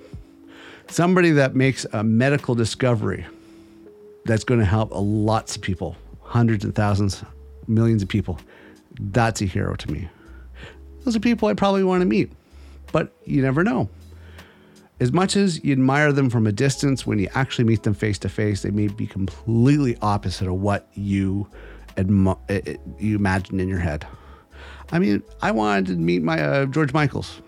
Somebody 0.90 1.30
that 1.30 1.54
makes 1.54 1.86
a 1.92 2.02
medical 2.02 2.56
discovery 2.56 3.24
that's 4.24 4.42
going 4.42 4.58
to 4.58 4.66
help 4.66 4.90
lots 4.92 5.54
of 5.54 5.62
people, 5.62 5.96
hundreds 6.20 6.64
and 6.64 6.74
thousands, 6.74 7.24
millions 7.68 8.02
of 8.02 8.08
people. 8.08 8.40
That's 8.98 9.40
a 9.40 9.44
hero 9.44 9.76
to 9.76 9.90
me. 9.92 10.08
Those 11.04 11.14
are 11.14 11.20
people 11.20 11.48
I 11.48 11.54
probably 11.54 11.84
want 11.84 12.00
to 12.00 12.06
meet, 12.06 12.32
but 12.90 13.12
you 13.24 13.40
never 13.40 13.62
know. 13.62 13.88
As 14.98 15.12
much 15.12 15.36
as 15.36 15.62
you 15.64 15.70
admire 15.72 16.12
them 16.12 16.28
from 16.28 16.48
a 16.48 16.52
distance, 16.52 17.06
when 17.06 17.20
you 17.20 17.28
actually 17.34 17.64
meet 17.64 17.84
them 17.84 17.94
face 17.94 18.18
to 18.18 18.28
face, 18.28 18.62
they 18.62 18.72
may 18.72 18.88
be 18.88 19.06
completely 19.06 19.96
opposite 20.02 20.48
of 20.48 20.54
what 20.54 20.88
you 20.94 21.48
admi- 21.94 22.38
eh, 22.48 22.62
eh, 22.66 22.76
you 22.98 23.14
imagined 23.14 23.60
in 23.60 23.68
your 23.68 23.78
head. 23.78 24.06
I 24.90 24.98
mean, 24.98 25.22
I 25.40 25.52
wanted 25.52 25.86
to 25.86 25.92
meet 25.94 26.22
my 26.24 26.42
uh, 26.42 26.66
George 26.66 26.92
Michaels. 26.92 27.40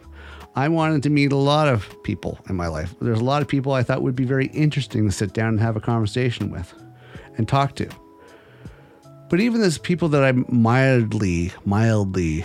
I 0.55 0.69
wanted 0.69 1.03
to 1.05 1.11
meet 1.11 1.33
a 1.33 1.37
lot 1.37 1.69
of 1.69 2.03
people 2.03 2.39
in 2.49 2.57
my 2.57 2.67
life. 2.67 2.95
There's 3.01 3.21
a 3.21 3.25
lot 3.25 3.41
of 3.41 3.49
people 3.49 3.73
I 3.73 3.83
thought 3.83 4.03
would 4.03 4.17
be 4.17 4.25
very 4.25 4.47
interesting 4.49 5.07
to 5.07 5.13
sit 5.13 5.33
down 5.33 5.49
and 5.49 5.61
have 5.61 5.77
a 5.77 5.81
conversation 5.81 6.51
with 6.51 6.75
and 7.39 7.49
talk 7.49 7.75
to. 7.77 7.89
But 9.31 9.41
even 9.41 9.63
those 9.63 9.79
people 9.79 10.09
that 10.11 10.23
I 10.23 10.33
mildly, 10.33 11.53
mildly 11.65 12.45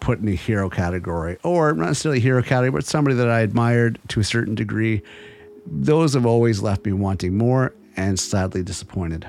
put 0.00 0.18
in 0.18 0.26
a 0.26 0.32
hero 0.32 0.68
category, 0.68 1.36
or 1.44 1.72
not 1.74 1.86
necessarily 1.86 2.18
hero 2.18 2.42
category, 2.42 2.72
but 2.72 2.84
somebody 2.84 3.14
that 3.16 3.28
I 3.28 3.40
admired 3.40 4.00
to 4.08 4.18
a 4.18 4.24
certain 4.24 4.56
degree, 4.56 5.02
those 5.64 6.14
have 6.14 6.26
always 6.26 6.60
left 6.60 6.84
me 6.86 6.92
wanting 6.92 7.38
more 7.38 7.72
and 7.96 8.18
sadly 8.18 8.64
disappointed. 8.64 9.28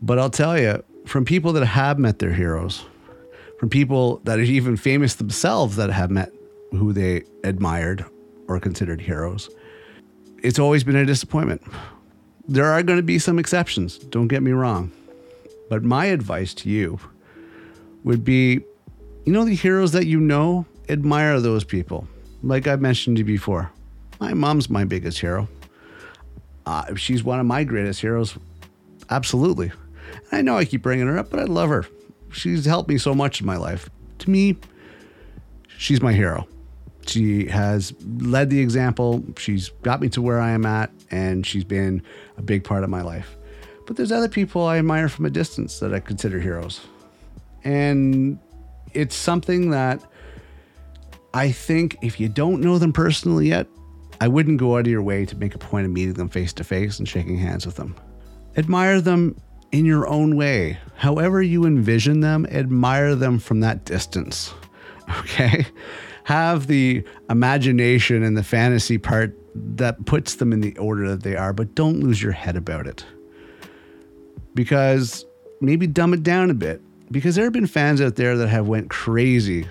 But 0.00 0.18
I'll 0.18 0.30
tell 0.30 0.58
you, 0.58 0.82
from 1.04 1.26
people 1.26 1.52
that 1.52 1.66
have 1.66 1.98
met 1.98 2.18
their 2.18 2.32
heroes, 2.32 2.86
from 3.58 3.68
people 3.68 4.18
that 4.24 4.38
are 4.38 4.42
even 4.42 4.76
famous 4.76 5.14
themselves 5.14 5.76
that 5.76 5.90
have 5.90 6.10
met 6.10 6.32
who 6.72 6.92
they 6.92 7.24
admired 7.44 8.04
or 8.48 8.58
considered 8.60 9.00
heroes, 9.00 9.48
it's 10.42 10.58
always 10.58 10.84
been 10.84 10.96
a 10.96 11.06
disappointment. 11.06 11.62
There 12.46 12.66
are 12.66 12.82
going 12.82 12.98
to 12.98 13.02
be 13.02 13.18
some 13.18 13.38
exceptions, 13.38 13.98
don't 13.98 14.28
get 14.28 14.42
me 14.42 14.52
wrong. 14.52 14.92
But 15.70 15.82
my 15.82 16.06
advice 16.06 16.52
to 16.54 16.68
you 16.68 16.98
would 18.02 18.22
be 18.22 18.60
you 19.24 19.32
know, 19.32 19.44
the 19.44 19.54
heroes 19.54 19.92
that 19.92 20.06
you 20.06 20.20
know, 20.20 20.66
admire 20.88 21.40
those 21.40 21.64
people. 21.64 22.06
Like 22.42 22.68
I 22.68 22.76
mentioned 22.76 23.16
to 23.16 23.20
you 23.20 23.24
before, 23.24 23.70
my 24.20 24.34
mom's 24.34 24.68
my 24.68 24.84
biggest 24.84 25.18
hero. 25.18 25.48
Uh, 26.66 26.94
she's 26.94 27.24
one 27.24 27.40
of 27.40 27.46
my 27.46 27.64
greatest 27.64 28.00
heroes. 28.00 28.36
Absolutely. 29.10 29.72
And 30.30 30.38
I 30.38 30.42
know 30.42 30.58
I 30.58 30.64
keep 30.64 30.82
bringing 30.82 31.06
her 31.06 31.18
up, 31.18 31.30
but 31.30 31.40
I 31.40 31.44
love 31.44 31.70
her. 31.70 31.86
She's 32.34 32.64
helped 32.64 32.88
me 32.88 32.98
so 32.98 33.14
much 33.14 33.40
in 33.40 33.46
my 33.46 33.56
life. 33.56 33.88
To 34.20 34.30
me, 34.30 34.56
she's 35.78 36.02
my 36.02 36.12
hero. 36.12 36.46
She 37.06 37.46
has 37.46 37.94
led 38.18 38.50
the 38.50 38.60
example. 38.60 39.22
She's 39.36 39.68
got 39.82 40.00
me 40.00 40.08
to 40.10 40.22
where 40.22 40.40
I 40.40 40.50
am 40.50 40.64
at, 40.66 40.90
and 41.10 41.46
she's 41.46 41.64
been 41.64 42.02
a 42.36 42.42
big 42.42 42.64
part 42.64 42.82
of 42.82 42.90
my 42.90 43.02
life. 43.02 43.36
But 43.86 43.96
there's 43.96 44.12
other 44.12 44.28
people 44.28 44.64
I 44.64 44.78
admire 44.78 45.08
from 45.08 45.26
a 45.26 45.30
distance 45.30 45.78
that 45.80 45.92
I 45.92 46.00
consider 46.00 46.40
heroes. 46.40 46.80
And 47.62 48.38
it's 48.94 49.14
something 49.14 49.70
that 49.70 50.02
I 51.34 51.50
think 51.52 51.98
if 52.02 52.18
you 52.18 52.28
don't 52.28 52.60
know 52.60 52.78
them 52.78 52.92
personally 52.92 53.48
yet, 53.48 53.66
I 54.20 54.28
wouldn't 54.28 54.58
go 54.58 54.76
out 54.76 54.80
of 54.80 54.86
your 54.86 55.02
way 55.02 55.26
to 55.26 55.36
make 55.36 55.54
a 55.54 55.58
point 55.58 55.84
of 55.84 55.92
meeting 55.92 56.14
them 56.14 56.28
face 56.28 56.52
to 56.54 56.64
face 56.64 56.98
and 56.98 57.08
shaking 57.08 57.36
hands 57.36 57.66
with 57.66 57.76
them. 57.76 57.96
Admire 58.56 59.00
them 59.00 59.36
in 59.74 59.84
your 59.84 60.06
own 60.06 60.36
way. 60.36 60.78
However, 60.94 61.42
you 61.42 61.66
envision 61.66 62.20
them, 62.20 62.46
admire 62.46 63.16
them 63.16 63.40
from 63.40 63.60
that 63.60 63.84
distance. 63.84 64.54
Okay? 65.18 65.66
Have 66.24 66.66
the 66.66 67.04
imagination 67.28 68.22
and 68.22 68.34
the 68.34 68.42
fantasy 68.42 68.96
part 68.96 69.36
that 69.54 70.06
puts 70.06 70.36
them 70.36 70.50
in 70.50 70.62
the 70.62 70.74
order 70.78 71.10
that 71.10 71.22
they 71.22 71.36
are, 71.36 71.52
but 71.52 71.74
don't 71.74 72.00
lose 72.00 72.22
your 72.22 72.32
head 72.32 72.56
about 72.56 72.86
it. 72.86 73.04
Because 74.54 75.26
maybe 75.60 75.86
dumb 75.86 76.14
it 76.14 76.22
down 76.22 76.48
a 76.48 76.54
bit 76.54 76.80
because 77.10 77.34
there 77.34 77.44
have 77.44 77.52
been 77.52 77.66
fans 77.66 78.00
out 78.00 78.16
there 78.16 78.38
that 78.38 78.48
have 78.48 78.66
went 78.66 78.88
crazy 78.88 79.68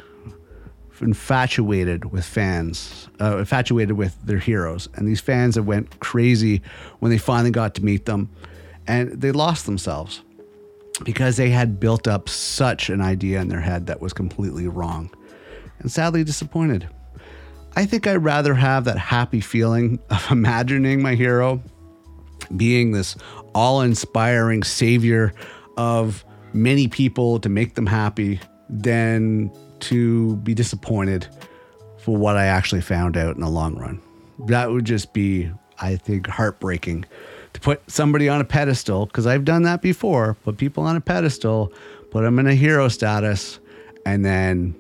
infatuated 1.01 2.11
with 2.11 2.23
fans 2.23 3.09
uh, 3.19 3.39
infatuated 3.39 3.97
with 3.97 4.15
their 4.23 4.37
heroes 4.37 4.87
and 4.93 5.07
these 5.07 5.19
fans 5.19 5.55
that 5.55 5.63
went 5.63 5.99
crazy 5.99 6.61
when 6.99 7.09
they 7.09 7.17
finally 7.17 7.51
got 7.51 7.73
to 7.73 7.83
meet 7.83 8.05
them 8.05 8.29
and 8.87 9.11
they 9.11 9.31
lost 9.31 9.65
themselves 9.65 10.21
because 11.03 11.37
they 11.37 11.49
had 11.49 11.79
built 11.79 12.07
up 12.07 12.29
such 12.29 12.89
an 12.89 13.01
idea 13.01 13.41
in 13.41 13.47
their 13.47 13.61
head 13.61 13.87
that 13.87 14.01
was 14.01 14.13
completely 14.13 14.67
wrong 14.67 15.09
and 15.79 15.91
sadly 15.91 16.23
disappointed 16.23 16.87
i 17.75 17.85
think 17.85 18.05
i'd 18.07 18.15
rather 18.23 18.53
have 18.53 18.85
that 18.85 18.97
happy 18.97 19.41
feeling 19.41 19.99
of 20.09 20.25
imagining 20.31 21.01
my 21.01 21.15
hero 21.15 21.61
being 22.55 22.91
this 22.91 23.15
all-inspiring 23.53 24.63
savior 24.63 25.33
of 25.77 26.23
many 26.53 26.87
people 26.87 27.39
to 27.39 27.49
make 27.49 27.75
them 27.75 27.85
happy 27.85 28.39
than 28.69 29.51
to 29.79 30.35
be 30.37 30.53
disappointed 30.53 31.27
for 31.99 32.15
what 32.15 32.37
I 32.37 32.45
actually 32.45 32.81
found 32.81 33.17
out 33.17 33.35
in 33.35 33.41
the 33.41 33.49
long 33.49 33.75
run. 33.75 34.01
That 34.47 34.71
would 34.71 34.85
just 34.85 35.13
be, 35.13 35.51
I 35.79 35.95
think, 35.95 36.27
heartbreaking 36.27 37.05
put 37.63 37.82
somebody 37.89 38.28
on 38.28 38.41
a 38.41 38.43
pedestal, 38.43 39.06
because 39.06 39.26
I've 39.26 39.45
done 39.45 39.63
that 39.63 39.82
before, 39.82 40.36
put 40.43 40.58
people 40.58 40.84
on 40.84 40.97
a 40.97 41.02
pedestal, 41.02 41.71
put 42.12 42.21
them 42.21 42.38
in 42.38 42.45
a 42.45 42.54
hero 42.54 42.89
status, 42.89 43.60
and 44.06 44.23
then 44.23 44.76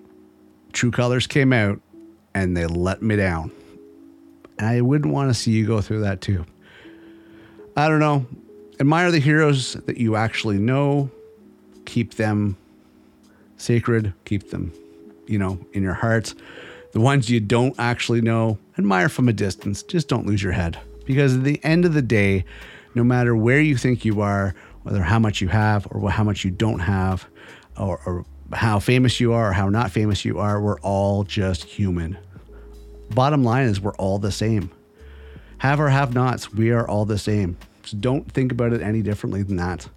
True 0.73 0.91
Colors 0.91 1.25
came 1.25 1.53
out 1.53 1.79
and 2.35 2.55
they 2.55 2.67
let 2.67 3.01
me 3.01 3.15
down. 3.15 3.51
And 4.59 4.67
I 4.67 4.81
wouldn't 4.81 5.13
want 5.13 5.29
to 5.29 5.33
see 5.33 5.51
you 5.51 5.65
go 5.65 5.79
through 5.79 6.01
that 6.01 6.19
too. 6.19 6.45
I 7.77 7.87
don't 7.87 7.99
know. 7.99 8.25
Admire 8.79 9.11
the 9.11 9.19
heroes 9.19 9.73
that 9.73 9.97
you 9.97 10.17
actually 10.17 10.57
know 10.57 11.09
keep 11.85 12.15
them 12.15 12.57
sacred, 13.57 14.13
keep 14.25 14.49
them, 14.49 14.73
you 15.25 15.37
know, 15.37 15.57
in 15.71 15.83
your 15.83 15.93
hearts. 15.93 16.35
The 16.91 16.99
ones 16.99 17.29
you 17.29 17.39
don't 17.39 17.75
actually 17.79 18.21
know, 18.21 18.57
admire 18.77 19.09
from 19.09 19.29
a 19.29 19.33
distance. 19.33 19.83
Just 19.83 20.09
don't 20.09 20.25
lose 20.25 20.43
your 20.43 20.51
head. 20.51 20.79
Because 21.05 21.35
at 21.35 21.43
the 21.43 21.63
end 21.63 21.85
of 21.85 21.93
the 21.93 22.01
day, 22.01 22.45
no 22.95 23.03
matter 23.03 23.35
where 23.35 23.61
you 23.61 23.77
think 23.77 24.05
you 24.05 24.21
are, 24.21 24.55
whether 24.83 25.01
how 25.01 25.19
much 25.19 25.41
you 25.41 25.47
have 25.47 25.87
or 25.91 26.09
how 26.09 26.23
much 26.23 26.43
you 26.43 26.51
don't 26.51 26.79
have, 26.79 27.27
or, 27.77 27.99
or 28.05 28.25
how 28.51 28.79
famous 28.79 29.19
you 29.19 29.33
are 29.33 29.49
or 29.49 29.53
how 29.53 29.69
not 29.69 29.91
famous 29.91 30.25
you 30.25 30.39
are, 30.39 30.61
we're 30.61 30.79
all 30.81 31.23
just 31.23 31.63
human. 31.63 32.17
Bottom 33.11 33.43
line 33.43 33.67
is, 33.67 33.79
we're 33.79 33.95
all 33.95 34.19
the 34.19 34.31
same. 34.31 34.71
Have 35.59 35.79
or 35.79 35.89
have 35.89 36.13
nots, 36.13 36.51
we 36.51 36.71
are 36.71 36.87
all 36.87 37.05
the 37.05 37.17
same. 37.17 37.57
So 37.85 37.97
don't 37.97 38.31
think 38.31 38.51
about 38.51 38.73
it 38.73 38.81
any 38.81 39.01
differently 39.01 39.43
than 39.43 39.57
that. 39.57 39.87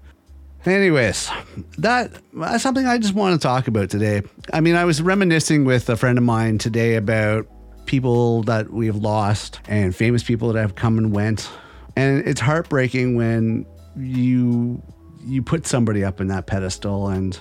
Anyways, 0.64 1.30
that 1.78 2.10
that's 2.32 2.62
something 2.62 2.86
I 2.86 2.98
just 2.98 3.14
want 3.14 3.40
to 3.40 3.44
talk 3.46 3.68
about 3.68 3.88
today. 3.88 4.22
I 4.52 4.60
mean, 4.60 4.74
I 4.74 4.84
was 4.84 5.00
reminiscing 5.00 5.64
with 5.64 5.88
a 5.88 5.96
friend 5.96 6.18
of 6.18 6.24
mine 6.24 6.58
today 6.58 6.96
about 6.96 7.46
people 7.86 8.42
that 8.44 8.72
we 8.72 8.86
have 8.86 8.96
lost 8.96 9.60
and 9.68 9.94
famous 9.94 10.24
people 10.24 10.52
that 10.52 10.60
have 10.60 10.74
come 10.74 10.98
and 10.98 11.12
went. 11.12 11.48
And 11.96 12.26
it's 12.26 12.40
heartbreaking 12.40 13.16
when 13.16 13.66
you 13.96 14.82
you 15.26 15.42
put 15.42 15.66
somebody 15.66 16.04
up 16.04 16.20
in 16.20 16.28
that 16.28 16.46
pedestal 16.46 17.08
and 17.08 17.38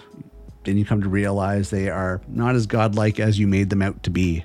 then 0.64 0.78
you 0.78 0.86
come 0.86 1.02
to 1.04 1.10
realize 1.10 1.70
they 1.70 1.90
are 1.90 2.20
not 2.28 2.56
as 2.56 2.66
godlike 2.66 3.20
as 3.20 3.38
you 3.38 3.48
made 3.48 3.70
them 3.70 3.82
out 3.82 4.02
to 4.04 4.10
be. 4.10 4.44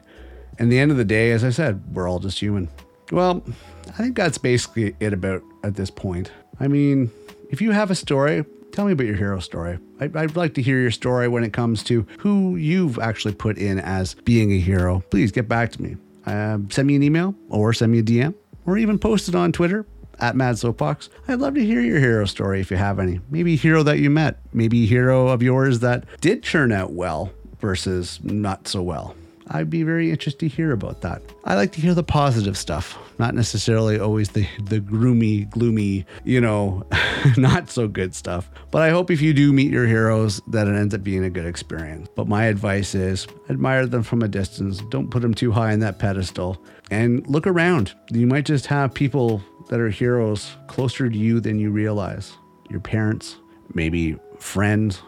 And 0.58 0.70
the 0.70 0.78
end 0.78 0.90
of 0.90 0.98
the 0.98 1.06
day, 1.06 1.30
as 1.32 1.42
I 1.42 1.48
said, 1.48 1.82
we're 1.94 2.06
all 2.06 2.18
just 2.18 2.38
human. 2.38 2.68
Well, 3.10 3.42
I 3.88 3.92
think 3.92 4.16
that's 4.16 4.36
basically 4.36 4.94
it 5.00 5.14
about 5.14 5.42
at 5.64 5.76
this 5.76 5.90
point. 5.90 6.30
I 6.58 6.68
mean, 6.68 7.10
if 7.48 7.62
you 7.62 7.70
have 7.70 7.90
a 7.90 7.94
story, 7.94 8.44
Tell 8.72 8.86
me 8.86 8.92
about 8.92 9.06
your 9.06 9.16
hero 9.16 9.40
story. 9.40 9.78
I'd, 9.98 10.16
I'd, 10.16 10.36
like 10.36 10.54
to 10.54 10.62
hear 10.62 10.80
your 10.80 10.90
story 10.90 11.28
when 11.28 11.42
it 11.42 11.52
comes 11.52 11.82
to 11.84 12.06
who 12.18 12.56
you've 12.56 12.98
actually 12.98 13.34
put 13.34 13.58
in 13.58 13.80
as 13.80 14.14
being 14.14 14.52
a 14.52 14.60
hero. 14.60 15.02
Please 15.10 15.32
get 15.32 15.48
back 15.48 15.72
to 15.72 15.82
me. 15.82 15.96
Uh, 16.24 16.58
send 16.70 16.86
me 16.86 16.94
an 16.94 17.02
email 17.02 17.34
or 17.48 17.72
send 17.72 17.90
me 17.90 17.98
a 17.98 18.02
DM 18.02 18.34
or 18.66 18.78
even 18.78 18.98
post 18.98 19.28
it 19.28 19.34
on 19.34 19.52
Twitter 19.52 19.86
at 20.20 20.36
Mad 20.36 20.58
Soapbox. 20.58 21.08
I'd 21.28 21.40
love 21.40 21.54
to 21.54 21.64
hear 21.64 21.80
your 21.80 21.98
hero 21.98 22.24
story 22.26 22.60
if 22.60 22.70
you 22.70 22.76
have 22.76 22.98
any. 22.98 23.20
Maybe 23.30 23.56
hero 23.56 23.82
that 23.82 23.98
you 23.98 24.10
met, 24.10 24.38
maybe 24.52 24.86
hero 24.86 25.28
of 25.28 25.42
yours 25.42 25.80
that 25.80 26.04
did 26.20 26.42
turn 26.42 26.72
out 26.72 26.92
well 26.92 27.32
versus 27.60 28.20
not 28.22 28.68
so 28.68 28.82
well. 28.82 29.14
I'd 29.52 29.68
be 29.68 29.82
very 29.82 30.12
interested 30.12 30.38
to 30.40 30.48
hear 30.48 30.70
about 30.70 31.00
that. 31.00 31.22
I 31.44 31.56
like 31.56 31.72
to 31.72 31.80
hear 31.80 31.92
the 31.92 32.04
positive 32.04 32.56
stuff, 32.56 32.96
not 33.18 33.34
necessarily 33.34 33.98
always 33.98 34.28
the 34.30 34.46
the 34.62 34.78
gloomy, 34.78 35.46
gloomy, 35.46 36.06
you 36.24 36.40
know, 36.40 36.86
not 37.36 37.68
so 37.68 37.88
good 37.88 38.14
stuff. 38.14 38.48
But 38.70 38.82
I 38.82 38.90
hope 38.90 39.10
if 39.10 39.20
you 39.20 39.34
do 39.34 39.52
meet 39.52 39.72
your 39.72 39.86
heroes 39.86 40.40
that 40.48 40.68
it 40.68 40.76
ends 40.76 40.94
up 40.94 41.02
being 41.02 41.24
a 41.24 41.30
good 41.30 41.46
experience. 41.46 42.08
But 42.14 42.28
my 42.28 42.44
advice 42.44 42.94
is 42.94 43.26
admire 43.48 43.86
them 43.86 44.04
from 44.04 44.22
a 44.22 44.28
distance. 44.28 44.82
Don't 44.88 45.10
put 45.10 45.20
them 45.20 45.34
too 45.34 45.50
high 45.50 45.72
on 45.72 45.80
that 45.80 45.98
pedestal 45.98 46.62
and 46.92 47.26
look 47.26 47.46
around. 47.46 47.92
You 48.12 48.28
might 48.28 48.44
just 48.44 48.66
have 48.66 48.94
people 48.94 49.42
that 49.68 49.80
are 49.80 49.90
heroes 49.90 50.52
closer 50.68 51.10
to 51.10 51.16
you 51.16 51.40
than 51.40 51.58
you 51.58 51.72
realize. 51.72 52.36
Your 52.68 52.80
parents, 52.80 53.36
maybe 53.74 54.16
friends, 54.38 55.02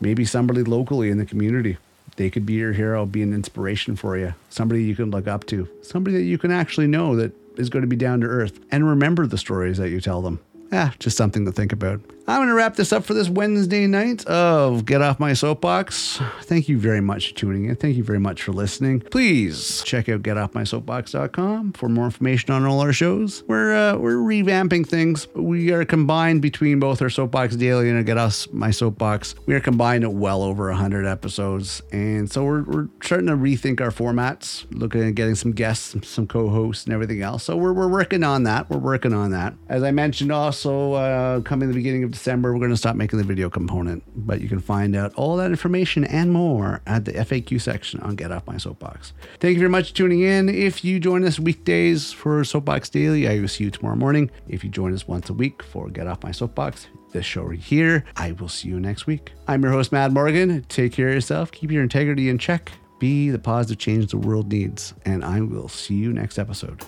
maybe 0.00 0.24
somebody 0.24 0.64
locally 0.64 1.10
in 1.10 1.18
the 1.18 1.26
community 1.26 1.78
they 2.16 2.30
could 2.30 2.46
be 2.46 2.54
your 2.54 2.72
hero, 2.72 3.06
be 3.06 3.22
an 3.22 3.34
inspiration 3.34 3.96
for 3.96 4.16
you, 4.16 4.34
somebody 4.50 4.84
you 4.84 4.96
can 4.96 5.10
look 5.10 5.26
up 5.26 5.46
to, 5.46 5.68
somebody 5.82 6.16
that 6.16 6.24
you 6.24 6.38
can 6.38 6.50
actually 6.50 6.86
know 6.86 7.16
that 7.16 7.32
is 7.58 7.68
going 7.68 7.82
to 7.82 7.88
be 7.88 7.96
down 7.96 8.20
to 8.20 8.26
earth 8.26 8.58
and 8.70 8.88
remember 8.88 9.26
the 9.26 9.38
stories 9.38 9.78
that 9.78 9.90
you 9.90 10.00
tell 10.00 10.22
them. 10.22 10.40
Ah, 10.76 10.92
just 10.98 11.16
something 11.16 11.44
to 11.44 11.52
think 11.52 11.70
about. 11.72 12.00
I'm 12.26 12.38
going 12.38 12.48
to 12.48 12.54
wrap 12.54 12.74
this 12.74 12.90
up 12.90 13.04
for 13.04 13.12
this 13.12 13.28
Wednesday 13.28 13.86
night 13.86 14.24
of 14.24 14.86
Get 14.86 15.02
Off 15.02 15.20
My 15.20 15.34
Soapbox. 15.34 16.20
Thank 16.44 16.70
you 16.70 16.78
very 16.78 17.02
much 17.02 17.28
for 17.28 17.34
tuning 17.34 17.66
in. 17.66 17.76
Thank 17.76 17.96
you 17.96 18.02
very 18.02 18.18
much 18.18 18.42
for 18.42 18.52
listening. 18.52 19.00
Please 19.00 19.82
check 19.84 20.08
out 20.08 20.22
getoffmysoapbox.com 20.22 21.74
for 21.74 21.90
more 21.90 22.06
information 22.06 22.50
on 22.50 22.64
all 22.64 22.80
our 22.80 22.94
shows. 22.94 23.44
We're 23.46 23.74
uh, 23.74 23.98
we're 23.98 24.16
revamping 24.16 24.88
things. 24.88 25.28
We 25.34 25.70
are 25.70 25.84
combined 25.84 26.40
between 26.40 26.80
both 26.80 27.02
our 27.02 27.10
Soapbox 27.10 27.56
Daily 27.56 27.90
and 27.90 27.98
our 27.98 28.02
Get 28.02 28.16
Off 28.16 28.50
My 28.52 28.70
Soapbox. 28.70 29.34
We 29.44 29.52
are 29.54 29.60
combined 29.60 30.02
at 30.02 30.14
well 30.14 30.42
over 30.42 30.68
100 30.68 31.04
episodes. 31.06 31.82
And 31.92 32.32
so 32.32 32.42
we're, 32.42 32.62
we're 32.62 32.88
starting 33.02 33.26
to 33.26 33.36
rethink 33.36 33.82
our 33.82 33.90
formats, 33.90 34.64
looking 34.70 35.06
at 35.06 35.14
getting 35.14 35.34
some 35.34 35.52
guests, 35.52 35.94
some 36.08 36.26
co-hosts 36.26 36.86
and 36.86 36.94
everything 36.94 37.20
else. 37.20 37.44
So 37.44 37.54
we're, 37.54 37.74
we're 37.74 37.86
working 37.86 38.24
on 38.24 38.44
that. 38.44 38.70
We're 38.70 38.78
working 38.78 39.12
on 39.12 39.30
that. 39.32 39.52
As 39.68 39.82
I 39.82 39.90
mentioned 39.90 40.32
also, 40.32 40.63
uh, 40.66 41.40
coming 41.42 41.68
the 41.68 41.74
beginning 41.74 42.04
of 42.04 42.10
December, 42.10 42.52
we're 42.52 42.58
going 42.58 42.70
to 42.70 42.76
stop 42.76 42.96
making 42.96 43.18
the 43.18 43.24
video 43.24 43.50
component, 43.50 44.02
but 44.14 44.40
you 44.40 44.48
can 44.48 44.60
find 44.60 44.96
out 44.96 45.14
all 45.14 45.36
that 45.36 45.50
information 45.50 46.04
and 46.04 46.32
more 46.32 46.80
at 46.86 47.04
the 47.04 47.12
FAQ 47.12 47.60
section 47.60 48.00
on 48.00 48.16
Get 48.16 48.32
Off 48.32 48.46
My 48.46 48.56
Soapbox. 48.56 49.12
Thank 49.40 49.54
you 49.54 49.58
very 49.60 49.70
much 49.70 49.90
for 49.90 49.96
tuning 49.96 50.22
in. 50.22 50.48
If 50.48 50.84
you 50.84 51.00
join 51.00 51.24
us 51.24 51.38
weekdays 51.38 52.12
for 52.12 52.44
Soapbox 52.44 52.88
Daily, 52.88 53.28
I 53.28 53.40
will 53.40 53.48
see 53.48 53.64
you 53.64 53.70
tomorrow 53.70 53.96
morning. 53.96 54.30
If 54.48 54.64
you 54.64 54.70
join 54.70 54.94
us 54.94 55.06
once 55.06 55.30
a 55.30 55.34
week 55.34 55.62
for 55.62 55.88
Get 55.88 56.06
Off 56.06 56.22
My 56.22 56.30
Soapbox, 56.30 56.88
this 57.12 57.24
show 57.24 57.42
right 57.42 57.58
here, 57.58 58.04
I 58.16 58.32
will 58.32 58.48
see 58.48 58.68
you 58.68 58.80
next 58.80 59.06
week. 59.06 59.32
I'm 59.46 59.62
your 59.62 59.72
host, 59.72 59.92
Matt 59.92 60.12
Morgan. 60.12 60.64
Take 60.68 60.92
care 60.92 61.08
of 61.08 61.14
yourself, 61.14 61.52
keep 61.52 61.70
your 61.70 61.82
integrity 61.82 62.28
in 62.28 62.38
check, 62.38 62.72
be 62.98 63.30
the 63.30 63.38
positive 63.38 63.78
change 63.78 64.10
the 64.10 64.18
world 64.18 64.50
needs, 64.50 64.94
and 65.04 65.24
I 65.24 65.40
will 65.40 65.68
see 65.68 65.94
you 65.94 66.12
next 66.12 66.38
episode. 66.38 66.84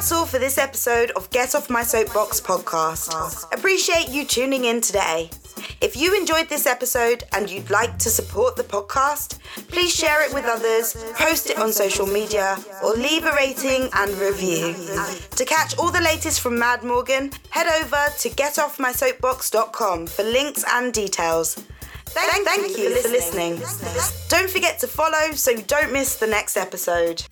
That's 0.00 0.12
all 0.12 0.24
for 0.24 0.38
this 0.38 0.56
episode 0.56 1.10
of 1.10 1.28
Get 1.28 1.54
Off 1.54 1.68
My 1.68 1.82
Soapbox 1.82 2.40
podcast. 2.40 3.52
Appreciate 3.52 4.08
you 4.08 4.24
tuning 4.24 4.64
in 4.64 4.80
today. 4.80 5.28
If 5.82 5.94
you 5.94 6.18
enjoyed 6.18 6.48
this 6.48 6.64
episode 6.64 7.24
and 7.34 7.50
you'd 7.50 7.68
like 7.68 7.98
to 7.98 8.08
support 8.08 8.56
the 8.56 8.62
podcast, 8.62 9.40
please 9.68 9.94
share 9.94 10.26
it 10.26 10.32
with 10.32 10.46
others, 10.46 10.96
post 11.16 11.50
it 11.50 11.58
on 11.58 11.70
social 11.70 12.06
media, 12.06 12.56
or 12.82 12.94
leave 12.94 13.26
a 13.26 13.32
rating 13.32 13.90
and 13.92 14.10
review. 14.12 14.72
To 15.36 15.44
catch 15.44 15.76
all 15.76 15.90
the 15.90 16.00
latest 16.00 16.40
from 16.40 16.58
Mad 16.58 16.82
Morgan, 16.82 17.30
head 17.50 17.66
over 17.82 18.02
to 18.20 18.30
getoffmysoapbox.com 18.30 20.06
for 20.06 20.22
links 20.22 20.64
and 20.66 20.94
details. 20.94 21.56
Thank, 22.06 22.46
thank 22.46 22.78
you 22.78 22.96
for 23.02 23.08
listening. 23.10 23.60
Don't 24.30 24.48
forget 24.48 24.78
to 24.78 24.86
follow 24.86 25.32
so 25.34 25.50
you 25.50 25.62
don't 25.64 25.92
miss 25.92 26.16
the 26.16 26.26
next 26.26 26.56
episode. 26.56 27.22